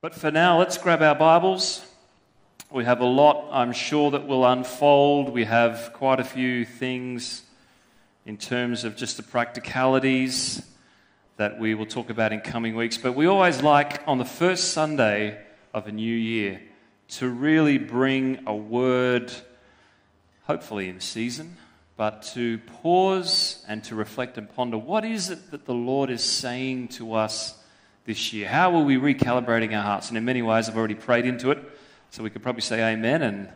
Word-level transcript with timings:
But 0.00 0.14
for 0.14 0.30
now, 0.30 0.60
let's 0.60 0.78
grab 0.78 1.02
our 1.02 1.16
Bibles. 1.16 1.84
We 2.70 2.84
have 2.84 3.00
a 3.00 3.04
lot, 3.04 3.48
I'm 3.50 3.72
sure, 3.72 4.12
that 4.12 4.28
will 4.28 4.46
unfold. 4.46 5.30
We 5.30 5.42
have 5.42 5.90
quite 5.92 6.20
a 6.20 6.24
few 6.24 6.64
things 6.64 7.42
in 8.24 8.36
terms 8.36 8.84
of 8.84 8.94
just 8.94 9.16
the 9.16 9.24
practicalities 9.24 10.62
that 11.36 11.58
we 11.58 11.74
will 11.74 11.84
talk 11.84 12.10
about 12.10 12.32
in 12.32 12.42
coming 12.42 12.76
weeks. 12.76 12.96
But 12.96 13.16
we 13.16 13.26
always 13.26 13.60
like 13.60 14.00
on 14.06 14.18
the 14.18 14.24
first 14.24 14.70
Sunday 14.72 15.44
of 15.74 15.88
a 15.88 15.92
new 15.92 16.14
year 16.14 16.62
to 17.08 17.28
really 17.28 17.78
bring 17.78 18.44
a 18.46 18.54
word, 18.54 19.32
hopefully 20.44 20.88
in 20.88 21.00
season, 21.00 21.56
but 21.96 22.22
to 22.34 22.58
pause 22.82 23.64
and 23.66 23.82
to 23.82 23.96
reflect 23.96 24.38
and 24.38 24.48
ponder 24.48 24.78
what 24.78 25.04
is 25.04 25.28
it 25.28 25.50
that 25.50 25.64
the 25.64 25.74
Lord 25.74 26.08
is 26.08 26.22
saying 26.22 26.86
to 26.88 27.14
us 27.14 27.57
this 28.08 28.32
year? 28.32 28.48
How 28.48 28.74
are 28.74 28.82
we 28.82 28.96
recalibrating 28.96 29.76
our 29.76 29.82
hearts? 29.82 30.08
And 30.08 30.16
in 30.16 30.24
many 30.24 30.40
ways, 30.40 30.66
I've 30.66 30.78
already 30.78 30.94
prayed 30.94 31.26
into 31.26 31.50
it, 31.50 31.58
so 32.08 32.22
we 32.22 32.30
could 32.30 32.42
probably 32.42 32.62
say 32.62 32.94
amen 32.94 33.20
and 33.20 33.50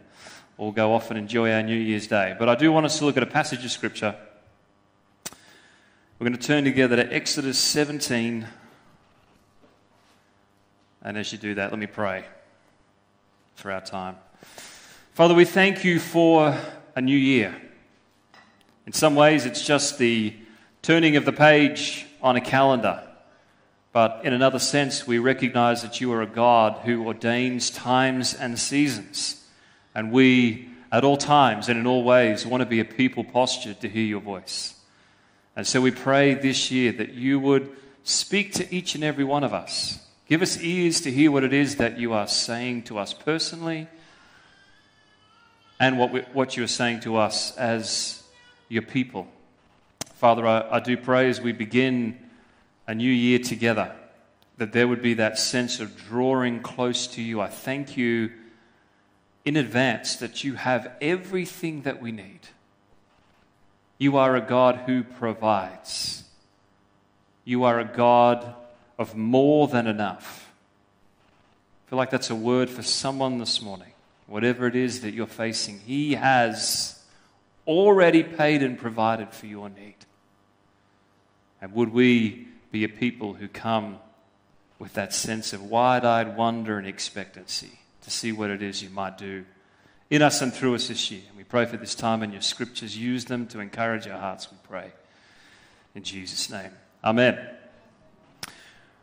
all 0.58 0.72
go 0.72 0.92
off 0.92 1.08
and 1.08 1.18
enjoy 1.18 1.50
our 1.50 1.62
New 1.62 1.74
Year's 1.74 2.06
Day. 2.06 2.36
But 2.38 2.50
I 2.50 2.54
do 2.54 2.70
want 2.70 2.84
us 2.84 2.98
to 2.98 3.06
look 3.06 3.16
at 3.16 3.22
a 3.22 3.26
passage 3.26 3.64
of 3.64 3.70
Scripture. 3.70 4.14
We're 6.18 6.28
going 6.28 6.38
to 6.38 6.46
turn 6.46 6.64
together 6.64 6.96
to 6.96 7.12
Exodus 7.14 7.58
17. 7.58 8.46
And 11.02 11.16
as 11.16 11.32
you 11.32 11.38
do 11.38 11.54
that, 11.54 11.70
let 11.70 11.78
me 11.78 11.86
pray 11.86 12.26
for 13.54 13.72
our 13.72 13.80
time. 13.80 14.16
Father, 15.14 15.32
we 15.32 15.46
thank 15.46 15.82
you 15.82 15.98
for 15.98 16.54
a 16.94 17.00
new 17.00 17.16
year. 17.16 17.56
In 18.86 18.92
some 18.92 19.14
ways, 19.14 19.46
it's 19.46 19.64
just 19.64 19.96
the 19.96 20.34
turning 20.82 21.16
of 21.16 21.24
the 21.24 21.32
page 21.32 22.04
on 22.20 22.36
a 22.36 22.40
calendar. 22.42 23.08
But 23.92 24.22
in 24.24 24.32
another 24.32 24.58
sense, 24.58 25.06
we 25.06 25.18
recognize 25.18 25.82
that 25.82 26.00
you 26.00 26.12
are 26.12 26.22
a 26.22 26.26
God 26.26 26.80
who 26.84 27.06
ordains 27.06 27.70
times 27.70 28.32
and 28.32 28.58
seasons. 28.58 29.44
And 29.94 30.10
we, 30.10 30.70
at 30.90 31.04
all 31.04 31.18
times 31.18 31.68
and 31.68 31.78
in 31.78 31.86
all 31.86 32.02
ways, 32.02 32.46
want 32.46 32.62
to 32.62 32.66
be 32.66 32.80
a 32.80 32.84
people 32.84 33.22
postured 33.22 33.80
to 33.80 33.88
hear 33.88 34.04
your 34.04 34.20
voice. 34.20 34.74
And 35.54 35.66
so 35.66 35.82
we 35.82 35.90
pray 35.90 36.32
this 36.32 36.70
year 36.70 36.92
that 36.92 37.12
you 37.12 37.38
would 37.38 37.70
speak 38.04 38.54
to 38.54 38.74
each 38.74 38.94
and 38.94 39.04
every 39.04 39.24
one 39.24 39.44
of 39.44 39.52
us. 39.52 39.98
Give 40.26 40.40
us 40.40 40.58
ears 40.62 41.02
to 41.02 41.10
hear 41.10 41.30
what 41.30 41.44
it 41.44 41.52
is 41.52 41.76
that 41.76 41.98
you 41.98 42.14
are 42.14 42.26
saying 42.26 42.84
to 42.84 42.98
us 42.98 43.12
personally 43.12 43.88
and 45.78 45.98
what, 45.98 46.12
we, 46.12 46.20
what 46.32 46.56
you 46.56 46.64
are 46.64 46.68
saying 46.68 47.00
to 47.00 47.16
us 47.16 47.54
as 47.58 48.22
your 48.70 48.82
people. 48.82 49.26
Father, 50.14 50.46
I, 50.46 50.76
I 50.76 50.80
do 50.80 50.96
pray 50.96 51.28
as 51.28 51.42
we 51.42 51.52
begin 51.52 52.16
a 52.92 52.94
new 52.94 53.10
year 53.10 53.38
together, 53.38 53.90
that 54.58 54.72
there 54.74 54.86
would 54.86 55.00
be 55.00 55.14
that 55.14 55.38
sense 55.38 55.80
of 55.80 55.96
drawing 55.96 56.60
close 56.60 57.06
to 57.06 57.22
you. 57.22 57.40
I 57.40 57.48
thank 57.48 57.96
you 57.96 58.30
in 59.46 59.56
advance 59.56 60.16
that 60.16 60.44
you 60.44 60.56
have 60.56 60.92
everything 61.00 61.82
that 61.82 62.02
we 62.02 62.12
need. 62.12 62.40
You 63.96 64.18
are 64.18 64.36
a 64.36 64.42
God 64.42 64.82
who 64.84 65.04
provides. 65.04 66.24
You 67.46 67.64
are 67.64 67.80
a 67.80 67.84
God 67.86 68.54
of 68.98 69.16
more 69.16 69.68
than 69.68 69.86
enough. 69.86 70.52
I 71.86 71.88
feel 71.88 71.96
like 71.96 72.10
that's 72.10 72.28
a 72.28 72.34
word 72.34 72.68
for 72.68 72.82
someone 72.82 73.38
this 73.38 73.62
morning. 73.62 73.92
Whatever 74.26 74.66
it 74.66 74.76
is 74.76 75.00
that 75.00 75.14
you're 75.14 75.26
facing, 75.26 75.78
He 75.78 76.12
has 76.12 77.02
already 77.66 78.22
paid 78.22 78.62
and 78.62 78.78
provided 78.78 79.30
for 79.30 79.46
your 79.46 79.70
need. 79.70 79.96
And 81.62 81.72
would 81.72 81.94
we 81.94 82.51
be 82.72 82.82
a 82.84 82.88
people 82.88 83.34
who 83.34 83.46
come 83.46 83.98
with 84.78 84.94
that 84.94 85.14
sense 85.14 85.52
of 85.52 85.62
wide 85.62 86.04
eyed 86.04 86.36
wonder 86.36 86.78
and 86.78 86.86
expectancy 86.88 87.78
to 88.00 88.10
see 88.10 88.32
what 88.32 88.50
it 88.50 88.62
is 88.62 88.82
you 88.82 88.90
might 88.90 89.16
do 89.16 89.44
in 90.10 90.22
us 90.22 90.42
and 90.42 90.52
through 90.52 90.74
us 90.74 90.88
this 90.88 91.10
year. 91.10 91.22
And 91.28 91.36
we 91.36 91.44
pray 91.44 91.66
for 91.66 91.76
this 91.76 91.94
time 91.94 92.22
and 92.22 92.32
your 92.32 92.42
scriptures. 92.42 92.98
Use 92.98 93.26
them 93.26 93.46
to 93.48 93.60
encourage 93.60 94.08
our 94.08 94.18
hearts, 94.18 94.50
we 94.50 94.58
pray. 94.68 94.90
In 95.94 96.02
Jesus' 96.02 96.50
name. 96.50 96.70
Amen. 97.04 97.38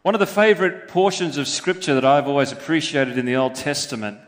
One 0.01 0.16
of 0.16 0.19
the 0.19 0.28
favorite 0.28 0.88
portions 0.88 1.38
of 1.38 1.47
scripture 1.47 1.94
that 1.94 2.06
I've 2.06 2.28
always 2.28 2.51
appreciated 2.51 3.18
in 3.18 3.25
the 3.25 3.36
Old 3.36 3.56
Testament 3.56 4.19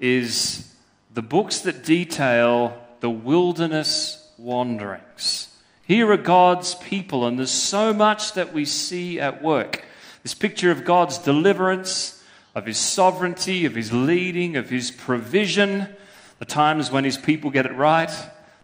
is 0.00 0.74
the 1.12 1.22
books 1.22 1.60
that 1.60 1.84
detail 1.84 2.76
the 3.00 3.10
wilderness 3.10 4.30
wanderings. 4.38 5.45
Here 5.86 6.10
are 6.10 6.16
God's 6.16 6.74
people, 6.74 7.28
and 7.28 7.38
there's 7.38 7.48
so 7.48 7.94
much 7.94 8.32
that 8.32 8.52
we 8.52 8.64
see 8.64 9.20
at 9.20 9.40
work. 9.40 9.84
This 10.24 10.34
picture 10.34 10.72
of 10.72 10.84
God's 10.84 11.16
deliverance, 11.18 12.20
of 12.56 12.66
his 12.66 12.76
sovereignty, 12.76 13.66
of 13.66 13.76
his 13.76 13.92
leading, 13.92 14.56
of 14.56 14.68
his 14.68 14.90
provision, 14.90 15.86
the 16.40 16.44
times 16.44 16.90
when 16.90 17.04
his 17.04 17.16
people 17.16 17.50
get 17.50 17.66
it 17.66 17.72
right, 17.74 18.10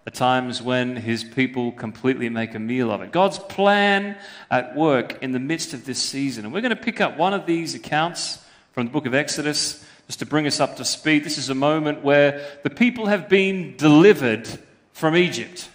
the 0.02 0.10
times 0.10 0.60
when 0.60 0.96
his 0.96 1.22
people 1.22 1.70
completely 1.70 2.28
make 2.28 2.56
a 2.56 2.58
meal 2.58 2.90
of 2.90 3.02
it. 3.02 3.12
God's 3.12 3.38
plan 3.38 4.18
at 4.50 4.74
work 4.74 5.22
in 5.22 5.30
the 5.30 5.38
midst 5.38 5.74
of 5.74 5.84
this 5.84 6.00
season. 6.02 6.44
And 6.44 6.52
we're 6.52 6.60
going 6.60 6.76
to 6.76 6.82
pick 6.82 7.00
up 7.00 7.16
one 7.16 7.34
of 7.34 7.46
these 7.46 7.76
accounts 7.76 8.44
from 8.72 8.86
the 8.86 8.92
book 8.92 9.06
of 9.06 9.14
Exodus 9.14 9.86
just 10.08 10.18
to 10.18 10.26
bring 10.26 10.48
us 10.48 10.58
up 10.58 10.74
to 10.78 10.84
speed. 10.84 11.22
This 11.22 11.38
is 11.38 11.50
a 11.50 11.54
moment 11.54 12.02
where 12.02 12.44
the 12.64 12.70
people 12.70 13.06
have 13.06 13.28
been 13.28 13.76
delivered 13.76 14.48
from 14.92 15.14
Egypt. 15.14 15.68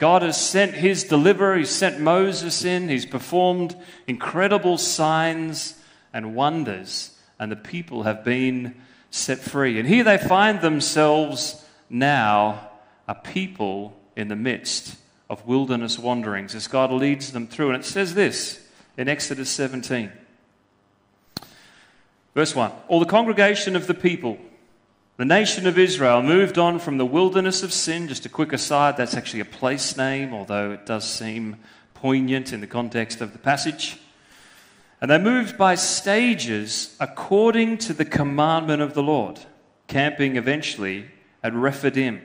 God 0.00 0.22
has 0.22 0.40
sent 0.40 0.72
his 0.72 1.04
deliverer, 1.04 1.58
he's 1.58 1.68
sent 1.68 2.00
Moses 2.00 2.64
in, 2.64 2.88
he's 2.88 3.04
performed 3.04 3.76
incredible 4.06 4.78
signs 4.78 5.78
and 6.14 6.34
wonders, 6.34 7.16
and 7.38 7.52
the 7.52 7.56
people 7.56 8.04
have 8.04 8.24
been 8.24 8.74
set 9.10 9.40
free. 9.40 9.78
And 9.78 9.86
here 9.86 10.02
they 10.02 10.16
find 10.16 10.62
themselves 10.62 11.62
now 11.90 12.70
a 13.06 13.14
people 13.14 13.94
in 14.16 14.28
the 14.28 14.36
midst 14.36 14.96
of 15.28 15.46
wilderness 15.46 15.98
wanderings 15.98 16.54
as 16.54 16.66
God 16.66 16.90
leads 16.90 17.32
them 17.32 17.46
through. 17.46 17.70
And 17.72 17.82
it 17.82 17.86
says 17.86 18.14
this 18.14 18.66
in 18.96 19.06
Exodus 19.06 19.50
17. 19.50 20.10
Verse 22.34 22.54
1 22.54 22.72
All 22.88 23.00
the 23.00 23.06
congregation 23.06 23.76
of 23.76 23.86
the 23.86 23.94
people 23.94 24.38
the 25.20 25.26
nation 25.26 25.66
of 25.66 25.76
Israel 25.76 26.22
moved 26.22 26.56
on 26.56 26.78
from 26.78 26.96
the 26.96 27.04
wilderness 27.04 27.62
of 27.62 27.74
sin. 27.74 28.08
Just 28.08 28.24
a 28.24 28.30
quick 28.30 28.54
aside, 28.54 28.96
that's 28.96 29.14
actually 29.14 29.40
a 29.40 29.44
place 29.44 29.94
name, 29.94 30.32
although 30.32 30.70
it 30.70 30.86
does 30.86 31.04
seem 31.04 31.56
poignant 31.92 32.54
in 32.54 32.62
the 32.62 32.66
context 32.66 33.20
of 33.20 33.34
the 33.34 33.38
passage. 33.38 33.98
And 34.98 35.10
they 35.10 35.18
moved 35.18 35.58
by 35.58 35.74
stages 35.74 36.96
according 36.98 37.76
to 37.78 37.92
the 37.92 38.06
commandment 38.06 38.80
of 38.80 38.94
the 38.94 39.02
Lord, 39.02 39.38
camping 39.88 40.36
eventually 40.36 41.10
at 41.42 41.52
Rephidim. 41.52 42.22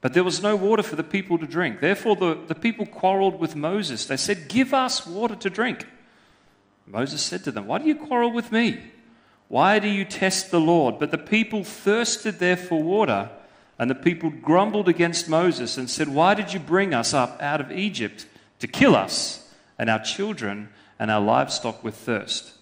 But 0.00 0.14
there 0.14 0.24
was 0.24 0.42
no 0.42 0.56
water 0.56 0.82
for 0.82 0.96
the 0.96 1.04
people 1.04 1.36
to 1.36 1.46
drink. 1.46 1.80
Therefore, 1.80 2.16
the, 2.16 2.38
the 2.46 2.54
people 2.54 2.86
quarreled 2.86 3.38
with 3.38 3.54
Moses. 3.54 4.06
They 4.06 4.16
said, 4.16 4.48
Give 4.48 4.72
us 4.72 5.06
water 5.06 5.36
to 5.36 5.50
drink. 5.50 5.86
Moses 6.86 7.20
said 7.20 7.44
to 7.44 7.50
them, 7.50 7.66
Why 7.66 7.76
do 7.76 7.84
you 7.84 7.94
quarrel 7.94 8.32
with 8.32 8.50
me? 8.50 8.80
Why 9.48 9.78
do 9.78 9.88
you 9.88 10.04
test 10.04 10.50
the 10.50 10.60
Lord? 10.60 10.98
But 10.98 11.10
the 11.10 11.18
people 11.18 11.62
thirsted 11.62 12.38
there 12.38 12.56
for 12.56 12.82
water, 12.82 13.30
and 13.78 13.90
the 13.90 13.94
people 13.94 14.30
grumbled 14.30 14.88
against 14.88 15.28
Moses 15.28 15.76
and 15.76 15.88
said, 15.88 16.08
Why 16.08 16.34
did 16.34 16.52
you 16.52 16.60
bring 16.60 16.94
us 16.94 17.14
up 17.14 17.40
out 17.40 17.60
of 17.60 17.70
Egypt 17.70 18.26
to 18.58 18.66
kill 18.66 18.96
us 18.96 19.48
and 19.78 19.88
our 19.88 20.02
children 20.02 20.70
and 20.98 21.10
our 21.10 21.20
livestock 21.20 21.84
with 21.84 21.94
thirst? 21.94 22.52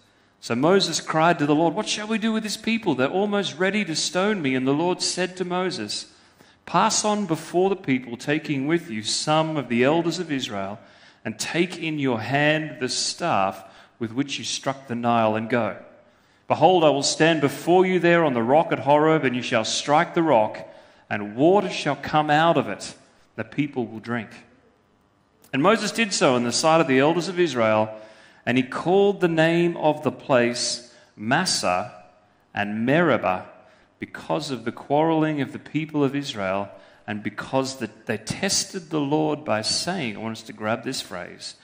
So 0.41 0.53
Moses 0.53 1.01
cried 1.01 1.39
to 1.39 1.47
the 1.47 1.55
Lord, 1.55 1.73
What 1.73 1.87
shall 1.87 2.07
we 2.07 2.19
do 2.19 2.31
with 2.31 2.43
this 2.43 2.57
people? 2.57 2.93
They're 2.93 3.07
almost 3.07 3.57
ready 3.57 3.83
to 3.85 3.95
stone 3.95 4.41
me. 4.41 4.53
And 4.53 4.67
the 4.67 4.73
Lord 4.73 5.01
said 5.01 5.35
to 5.37 5.45
Moses, 5.45 6.11
Pass 6.67 7.03
on 7.05 7.25
before 7.25 7.69
the 7.69 7.75
people, 7.75 8.17
taking 8.17 8.67
with 8.67 8.89
you 8.89 9.01
some 9.01 9.57
of 9.57 9.69
the 9.69 9.83
elders 9.83 10.19
of 10.19 10.31
Israel, 10.31 10.79
and 11.23 11.39
take 11.39 11.77
in 11.77 11.97
your 11.97 12.19
hand 12.19 12.77
the 12.79 12.89
staff 12.89 13.63
with 13.97 14.11
which 14.11 14.37
you 14.37 14.43
struck 14.43 14.87
the 14.87 14.95
Nile, 14.95 15.35
and 15.35 15.49
go. 15.49 15.77
Behold, 16.47 16.83
I 16.83 16.89
will 16.89 17.03
stand 17.03 17.41
before 17.41 17.85
you 17.85 17.99
there 17.99 18.23
on 18.23 18.33
the 18.33 18.43
rock 18.43 18.71
at 18.71 18.79
Horeb, 18.79 19.23
and 19.23 19.35
you 19.35 19.41
shall 19.41 19.65
strike 19.65 20.13
the 20.13 20.23
rock, 20.23 20.59
and 21.09 21.35
water 21.35 21.69
shall 21.69 21.95
come 21.95 22.29
out 22.29 22.57
of 22.57 22.67
it. 22.67 22.95
The 23.35 23.43
people 23.43 23.87
will 23.87 23.99
drink. 23.99 24.29
And 25.51 25.63
Moses 25.63 25.91
did 25.91 26.13
so 26.13 26.35
in 26.35 26.43
the 26.43 26.51
sight 26.51 26.81
of 26.81 26.87
the 26.87 26.99
elders 26.99 27.27
of 27.27 27.39
Israel, 27.39 27.89
and 28.45 28.57
he 28.57 28.63
called 28.63 29.21
the 29.21 29.27
name 29.27 29.75
of 29.77 30.03
the 30.03 30.11
place 30.11 30.93
Massah 31.15 32.03
and 32.53 32.85
Meribah 32.85 33.45
because 33.99 34.51
of 34.51 34.65
the 34.65 34.71
quarreling 34.71 35.41
of 35.41 35.51
the 35.51 35.59
people 35.59 36.03
of 36.03 36.15
Israel 36.15 36.69
and 37.07 37.21
because 37.21 37.77
the, 37.77 37.89
they 38.05 38.17
tested 38.17 38.89
the 38.89 38.99
Lord 38.99 39.45
by 39.45 39.61
saying, 39.61 40.15
I 40.15 40.19
want 40.19 40.37
us 40.37 40.43
to 40.43 40.53
grab 40.53 40.83
this 40.83 41.01
phrase, 41.01 41.55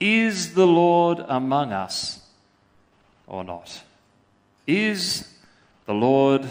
Is 0.00 0.54
the 0.54 0.66
Lord 0.66 1.18
among 1.26 1.72
us 1.72 2.20
or 3.26 3.44
not? 3.44 3.82
Is 4.66 5.28
the 5.86 5.94
Lord 5.94 6.50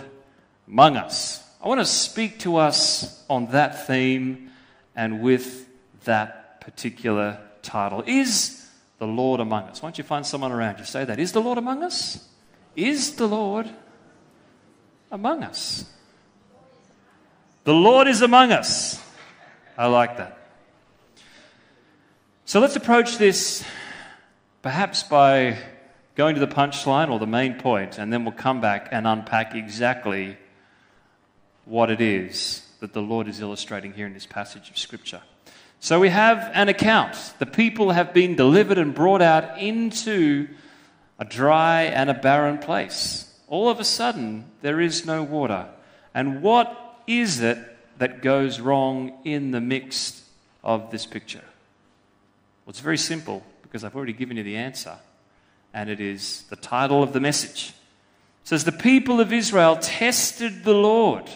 among 0.68 0.98
us? 0.98 1.44
I 1.64 1.68
want 1.68 1.82
to 1.82 1.86
speak 1.86 2.40
to 2.40 2.58
us 2.58 3.24
on 3.30 3.48
that 3.52 3.88
theme 3.88 4.52
and 4.96 5.22
with 5.22 5.68
that 6.04 6.62
particular 6.62 7.40
title. 7.62 8.04
Is 8.06 8.70
the 9.00 9.08
Lord 9.08 9.40
among 9.40 9.64
us? 9.64 9.82
Why 9.82 9.88
don't 9.88 9.98
you 9.98 10.04
find 10.04 10.26
someone 10.26 10.52
around 10.52 10.80
you? 10.80 10.86
Say 10.86 11.06
that. 11.06 11.20
Is 11.20 11.32
the 11.32 11.42
Lord 11.42 11.58
among 11.58 11.84
us? 11.84 12.28
Is 12.76 13.16
the 13.16 13.28
Lord 13.28 13.70
among 15.12 15.44
us? 15.44 15.86
The 17.64 17.74
Lord 17.74 18.08
is 18.08 18.22
among 18.22 18.52
us. 18.52 19.02
I 19.78 19.88
like 19.88 20.18
that. 20.18 20.38
So 22.46 22.60
let's 22.60 22.76
approach 22.76 23.18
this 23.18 23.64
perhaps 24.62 25.04
by 25.04 25.58
going 26.16 26.36
to 26.36 26.42
the 26.42 26.48
punchline 26.48 27.10
or 27.10 27.20
the 27.20 27.28
main 27.28 27.56
point, 27.56 27.98
and 27.98 28.12
then 28.12 28.24
we'll 28.24 28.34
come 28.34 28.62
back 28.62 28.90
and 28.92 29.08
unpack 29.08 29.56
exactly 29.56 30.38
what 31.66 31.90
it 31.90 32.02
is 32.02 32.68
that 32.80 32.94
the 32.94 33.02
Lord 33.02 33.28
is 33.28 33.40
illustrating 33.40 33.94
here 33.94 34.06
in 34.06 34.14
this 34.14 34.26
passage 34.26 34.70
of 34.70 34.78
Scripture. 34.78 35.22
So 35.80 36.00
we 36.00 36.10
have 36.10 36.52
an 36.54 36.70
account. 36.70 37.18
The 37.40 37.46
people 37.46 37.92
have 37.92 38.14
been 38.14 38.36
delivered 38.36 38.78
and 38.78 38.94
brought 38.94 39.22
out 39.22 39.60
into 39.60 40.48
a 41.20 41.26
dry 41.26 41.84
and 41.84 42.10
a 42.10 42.14
barren 42.14 42.58
place. 42.58 43.34
All 43.48 43.70
of 43.70 43.80
a 43.80 43.84
sudden, 43.84 44.46
there 44.62 44.82
is 44.82 45.06
no 45.06 45.24
water. 45.24 45.68
And 46.14 46.42
what 46.42 47.02
is 47.08 47.42
it 47.42 47.58
that 47.98 48.22
goes 48.22 48.60
wrong 48.60 49.14
in 49.24 49.52
the 49.52 49.62
mix 49.62 50.28
of 50.64 50.92
this 50.92 51.06
picture? 51.06 51.44
Well, 52.66 52.72
it's 52.72 52.80
very 52.80 52.98
simple 52.98 53.44
because 53.62 53.84
I've 53.84 53.96
already 53.96 54.14
given 54.14 54.38
you 54.38 54.44
the 54.44 54.58
answer, 54.58 54.98
and 55.74 55.90
it 55.90 56.00
is 56.00 56.44
the 56.50 56.56
title 56.56 57.02
of 57.02 57.14
the 57.14 57.20
message. 57.20 57.74
It 58.44 58.48
says, 58.48 58.64
The 58.64 58.72
people 58.72 59.20
of 59.20 59.34
Israel 59.34 59.78
tested 59.78 60.64
the 60.64 60.74
Lord 60.74 61.30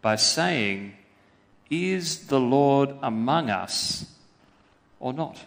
by 0.00 0.16
saying, 0.16 0.94
Is 1.70 2.26
the 2.26 2.40
Lord 2.40 2.94
among 3.02 3.50
us 3.50 4.06
or 5.00 5.12
not? 5.12 5.38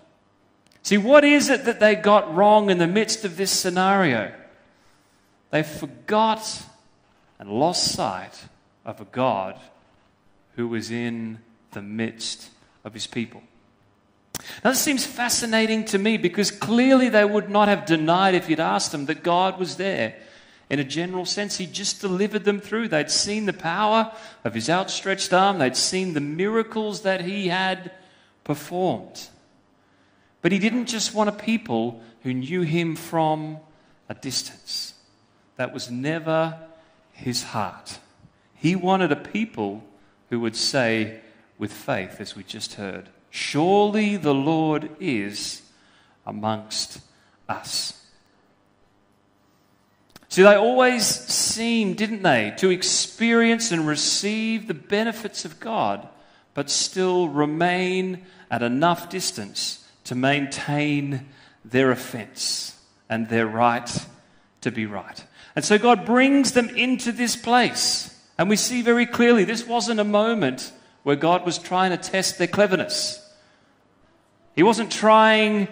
See, 0.83 0.97
what 0.97 1.23
is 1.23 1.49
it 1.49 1.65
that 1.65 1.79
they 1.79 1.95
got 1.95 2.35
wrong 2.35 2.69
in 2.69 2.77
the 2.77 2.87
midst 2.87 3.25
of 3.25 3.37
this 3.37 3.51
scenario? 3.51 4.31
They 5.49 5.63
forgot 5.63 6.63
and 7.39 7.49
lost 7.49 7.91
sight 7.91 8.45
of 8.85 9.01
a 9.01 9.05
God 9.05 9.59
who 10.55 10.67
was 10.67 10.91
in 10.91 11.39
the 11.71 11.81
midst 11.81 12.49
of 12.83 12.93
his 12.93 13.07
people. 13.07 13.41
Now, 14.63 14.71
this 14.71 14.81
seems 14.81 15.05
fascinating 15.05 15.85
to 15.85 15.97
me 15.97 16.17
because 16.17 16.51
clearly 16.51 17.09
they 17.09 17.25
would 17.25 17.49
not 17.49 17.67
have 17.67 17.85
denied 17.85 18.35
if 18.35 18.49
you'd 18.49 18.59
asked 18.59 18.91
them 18.91 19.05
that 19.05 19.23
God 19.23 19.59
was 19.59 19.75
there. 19.75 20.15
In 20.69 20.79
a 20.79 20.83
general 20.83 21.25
sense, 21.25 21.57
He 21.57 21.67
just 21.67 22.01
delivered 22.01 22.43
them 22.43 22.59
through. 22.59 22.87
They'd 22.87 23.11
seen 23.11 23.45
the 23.45 23.53
power 23.53 24.11
of 24.43 24.53
His 24.53 24.69
outstretched 24.69 25.33
arm, 25.33 25.59
they'd 25.59 25.77
seen 25.77 26.13
the 26.13 26.21
miracles 26.21 27.01
that 27.01 27.21
He 27.21 27.49
had 27.49 27.91
performed. 28.43 29.27
But 30.41 30.51
He 30.51 30.59
didn't 30.59 30.87
just 30.87 31.13
want 31.13 31.29
a 31.29 31.33
people 31.33 32.01
who 32.23 32.33
knew 32.33 32.61
Him 32.61 32.95
from 32.95 33.57
a 34.09 34.15
distance. 34.15 34.95
That 35.57 35.73
was 35.73 35.91
never 35.91 36.57
His 37.11 37.43
heart. 37.43 37.99
He 38.55 38.75
wanted 38.75 39.11
a 39.11 39.15
people 39.15 39.83
who 40.29 40.39
would 40.39 40.55
say 40.55 41.19
with 41.59 41.71
faith, 41.71 42.19
as 42.19 42.35
we 42.35 42.43
just 42.43 42.73
heard, 42.73 43.09
Surely 43.35 44.15
the 44.15 44.33
Lord 44.33 44.89
is 44.97 45.61
amongst 46.25 47.01
us. 47.49 48.01
See, 50.29 50.41
they 50.41 50.55
always 50.55 51.05
seemed, 51.05 51.97
didn't 51.97 52.23
they, 52.23 52.53
to 52.59 52.69
experience 52.69 53.73
and 53.73 53.85
receive 53.85 54.69
the 54.69 54.73
benefits 54.73 55.43
of 55.43 55.59
God, 55.59 56.07
but 56.53 56.69
still 56.69 57.27
remain 57.27 58.23
at 58.49 58.63
enough 58.63 59.09
distance 59.09 59.85
to 60.05 60.15
maintain 60.15 61.25
their 61.65 61.91
offense 61.91 62.79
and 63.09 63.27
their 63.27 63.47
right 63.47 64.07
to 64.61 64.71
be 64.71 64.85
right. 64.85 65.25
And 65.57 65.65
so 65.65 65.77
God 65.77 66.05
brings 66.05 66.53
them 66.53 66.69
into 66.69 67.11
this 67.11 67.35
place. 67.35 68.17
And 68.37 68.47
we 68.47 68.55
see 68.55 68.81
very 68.81 69.05
clearly 69.05 69.43
this 69.43 69.67
wasn't 69.67 69.99
a 69.99 70.05
moment 70.05 70.71
where 71.03 71.17
God 71.17 71.45
was 71.45 71.57
trying 71.57 71.91
to 71.91 71.97
test 71.97 72.37
their 72.37 72.47
cleverness. 72.47 73.23
He 74.55 74.63
wasn't 74.63 74.91
trying 74.91 75.67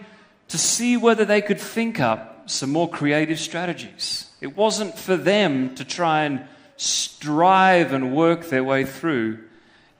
to 0.49 0.57
see 0.57 0.97
whether 0.97 1.25
they 1.25 1.41
could 1.41 1.59
think 1.59 1.99
up 1.99 2.49
some 2.49 2.71
more 2.71 2.89
creative 2.89 3.39
strategies. 3.39 4.29
It 4.41 4.57
wasn't 4.57 4.97
for 4.97 5.15
them 5.15 5.75
to 5.75 5.85
try 5.85 6.23
and 6.23 6.45
strive 6.75 7.93
and 7.93 8.13
work 8.15 8.49
their 8.49 8.63
way 8.63 8.83
through 8.83 9.39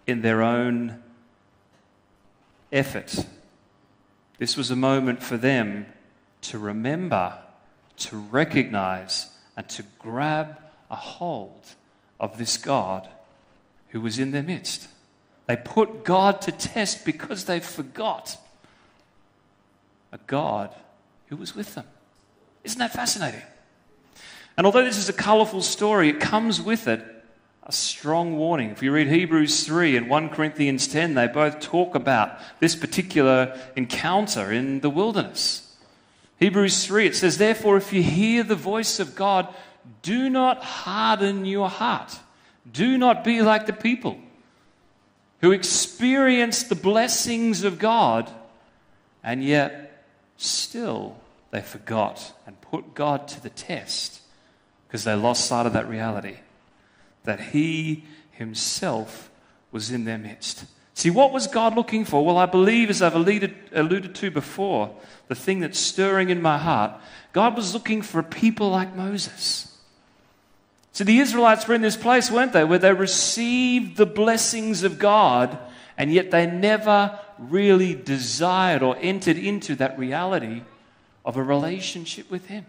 in 0.06 0.22
their 0.22 0.42
own 0.42 1.02
effort. 2.72 3.26
This 4.38 4.58
was 4.58 4.70
a 4.70 4.76
moment 4.76 5.24
for 5.24 5.38
them 5.38 5.86
to 6.42 6.58
remember, 6.58 7.38
to 7.98 8.18
recognize, 8.18 9.30
and 9.56 9.70
to 9.70 9.84
grab 10.00 10.60
a 10.92 10.96
hold 10.96 11.66
of 12.20 12.38
this 12.38 12.58
God 12.58 13.08
who 13.90 14.02
was 14.02 14.20
in 14.20 14.32
their 14.32 14.44
midst. 14.44 14.90
They 15.46 15.56
put 15.56 16.04
God 16.04 16.42
to 16.42 16.52
test 16.52 17.06
because 17.06 17.46
they 17.46 17.60
forgot 17.60 18.38
a 20.14 20.20
God 20.28 20.74
who 21.26 21.36
was 21.36 21.56
with 21.56 21.74
them. 21.76 21.86
Isn't 22.64 22.80
that 22.80 22.94
fascinating? 22.94 23.42
And 24.56 24.66
although 24.66 24.86
this 24.86 24.98
is 24.98 25.10
a 25.10 25.14
colorful 25.14 25.64
story, 25.64 26.08
it 26.08 26.20
comes 26.20 26.62
with 26.62 26.88
it 26.88 27.04
a 27.64 27.72
strong 27.72 28.38
warning. 28.38 28.70
If 28.70 28.84
you 28.84 28.92
read 28.92 29.08
Hebrews 29.08 29.66
3 29.66 29.98
and 29.98 30.10
1 30.10 30.30
Corinthians 30.30 30.88
10, 30.88 31.16
they 31.16 31.28
both 31.28 31.60
talk 31.60 31.96
about 31.96 32.38
this 32.60 32.76
particular 32.76 33.60
encounter 33.76 34.52
in 34.52 34.82
the 34.82 34.90
wilderness. 34.90 35.74
Hebrews 36.40 36.86
3, 36.86 37.08
it 37.08 37.16
says, 37.16 37.38
Therefore, 37.38 37.78
if 37.78 37.92
you 37.92 38.04
hear 38.04 38.44
the 38.44 38.56
voice 38.56 39.00
of 39.00 39.16
God, 39.16 39.48
do 40.02 40.30
not 40.30 40.64
harden 40.64 41.46
your 41.46 41.70
heart. 41.70 42.20
Do 42.70 42.98
not 42.98 43.24
be 43.24 43.42
like 43.42 43.66
the 43.66 43.74
people 43.74 44.20
who 45.40 45.52
experienced 45.52 46.70
the 46.70 46.76
blessings 46.76 47.64
of 47.64 47.80
God 47.80 48.30
and 49.24 49.44
yet 49.44 49.83
still 50.44 51.18
they 51.52 51.62
forgot 51.62 52.34
and 52.48 52.60
put 52.62 52.96
God 52.96 53.28
to 53.30 53.42
the 53.42 53.50
test 53.50 54.22
because 54.88 55.04
they 55.04 55.16
lost 55.16 55.46
sight 55.46 55.66
of 55.66 55.74
that 55.74 55.88
reality 55.88 56.38
that 57.24 57.40
He 57.40 58.04
Himself 58.32 59.30
was 59.72 59.92
in 59.92 60.06
their 60.06 60.18
midst. 60.18 60.66
See, 60.96 61.10
what 61.10 61.32
was 61.32 61.48
God 61.48 61.76
looking 61.76 62.06
for? 62.06 62.24
Well, 62.24 62.38
I 62.38 62.46
believe, 62.46 62.90
as 62.90 63.02
I've 63.02 63.16
alluded, 63.16 63.56
alluded 63.74 64.14
to 64.16 64.30
before, 64.30 64.96
the 65.28 65.36
thing 65.36 65.60
that's 65.60 65.80
stirring 65.80 66.30
in 66.30 66.42
my 66.42 66.58
heart, 66.58 66.94
God 67.32 67.56
was 67.56 67.74
looking 67.74 68.02
for 68.02 68.20
a 68.20 68.24
people 68.24 68.70
like 68.70 68.96
Moses. 68.96 69.76
So 70.92 71.04
the 71.04 71.20
Israelites 71.20 71.68
were 71.68 71.74
in 71.74 71.82
this 71.82 71.98
place, 71.98 72.30
weren't 72.30 72.54
they, 72.54 72.64
where 72.64 72.78
they 72.78 72.94
received 72.94 73.98
the 73.98 74.06
blessings 74.06 74.84
of 74.84 75.00
God, 75.00 75.58
and 75.98 76.12
yet 76.12 76.32
they 76.32 76.46
never 76.46 77.20
really 77.38 77.96
desired 77.96 78.82
or 78.82 78.98
entered 79.00 79.38
into 79.38 79.76
that 79.76 79.98
reality 79.98 80.64
of 81.26 81.38
a 81.38 81.44
relationship 81.44 82.30
with 82.30 82.48
Him. 82.48 82.66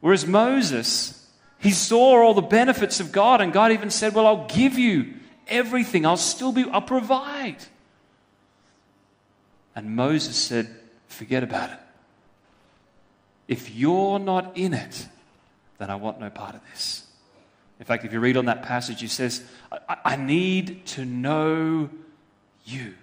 Whereas 0.00 0.26
Moses, 0.26 1.28
he 1.58 1.70
saw 1.70 2.22
all 2.22 2.34
the 2.34 2.42
benefits 2.42 3.00
of 3.00 3.12
God, 3.12 3.40
and 3.40 3.52
God 3.52 3.72
even 3.72 3.90
said, 3.90 4.14
Well, 4.14 4.26
I'll 4.26 4.46
give 4.46 4.78
you 4.78 5.14
everything, 5.48 6.06
I'll 6.06 6.16
still 6.16 6.52
be, 6.52 6.64
I'll 6.64 6.82
provide. 6.82 7.56
And 9.74 9.94
Moses 9.96 10.36
said, 10.36 10.68
Forget 11.08 11.42
about 11.42 11.70
it. 11.70 11.78
If 13.48 13.74
you're 13.74 14.18
not 14.18 14.56
in 14.56 14.74
it, 14.74 15.06
then 15.78 15.90
I 15.90 15.96
want 15.96 16.18
no 16.20 16.30
part 16.30 16.54
of 16.54 16.60
this. 16.72 17.05
In 17.78 17.84
fact, 17.84 18.04
if 18.04 18.12
you 18.12 18.20
read 18.20 18.36
on 18.36 18.46
that 18.46 18.62
passage, 18.62 19.00
he 19.00 19.06
says, 19.06 19.44
I, 19.70 19.96
I 20.04 20.16
need 20.16 20.86
to 20.86 21.04
know 21.04 21.90
you. 22.64 22.94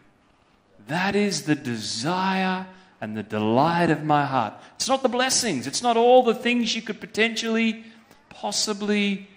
That 0.88 1.16
is 1.16 1.44
the 1.44 1.56
desire 1.56 2.66
and 3.00 3.16
the 3.16 3.24
delight 3.24 3.90
of 3.90 4.04
my 4.04 4.26
heart. 4.26 4.54
It's 4.76 4.88
not 4.88 5.04
the 5.04 5.10
blessings, 5.10 5.68
it's 5.68 5.84
not 5.84 5.98
all 5.98 6.24
the 6.24 6.34
things 6.34 6.76
you 6.76 6.82
could 6.82 7.00
potentially, 7.00 7.84
possibly 8.30 9.28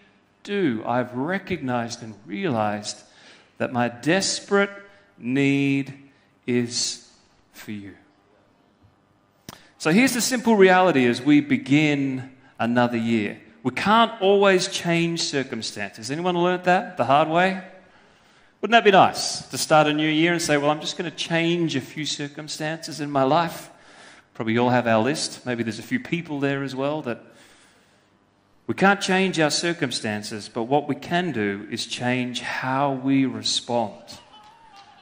do. 0.42 0.82
I've 0.86 1.14
recognized 1.14 2.02
and 2.02 2.14
realized 2.24 3.02
that 3.58 3.72
my 3.72 3.88
desperate 3.88 4.70
need 5.18 5.92
is 6.46 7.10
for 7.52 7.72
you. 7.72 7.94
So 9.78 9.90
here's 9.90 10.14
the 10.14 10.20
simple 10.20 10.56
reality 10.56 11.06
as 11.06 11.20
we 11.20 11.40
begin 11.40 12.30
another 12.58 12.96
year. 12.96 13.40
We 13.66 13.72
can't 13.72 14.12
always 14.22 14.68
change 14.68 15.22
circumstances. 15.22 16.12
Anyone 16.12 16.38
learnt 16.38 16.62
that 16.64 16.96
the 16.96 17.04
hard 17.04 17.28
way? 17.28 17.60
Wouldn't 18.60 18.70
that 18.70 18.84
be 18.84 18.92
nice 18.92 19.40
to 19.48 19.58
start 19.58 19.88
a 19.88 19.92
new 19.92 20.08
year 20.08 20.32
and 20.32 20.40
say, 20.40 20.56
well, 20.56 20.70
I'm 20.70 20.80
just 20.80 20.96
going 20.96 21.10
to 21.10 21.16
change 21.16 21.74
a 21.74 21.80
few 21.80 22.06
circumstances 22.06 23.00
in 23.00 23.10
my 23.10 23.24
life? 23.24 23.68
Probably 24.34 24.56
all 24.56 24.70
have 24.70 24.86
our 24.86 25.02
list. 25.02 25.44
Maybe 25.44 25.64
there's 25.64 25.80
a 25.80 25.82
few 25.82 25.98
people 25.98 26.38
there 26.38 26.62
as 26.62 26.76
well 26.76 27.02
that 27.02 27.20
we 28.68 28.74
can't 28.74 29.00
change 29.00 29.40
our 29.40 29.50
circumstances, 29.50 30.48
but 30.48 30.62
what 30.62 30.86
we 30.86 30.94
can 30.94 31.32
do 31.32 31.66
is 31.68 31.86
change 31.86 32.42
how 32.42 32.92
we 32.92 33.26
respond 33.26 34.00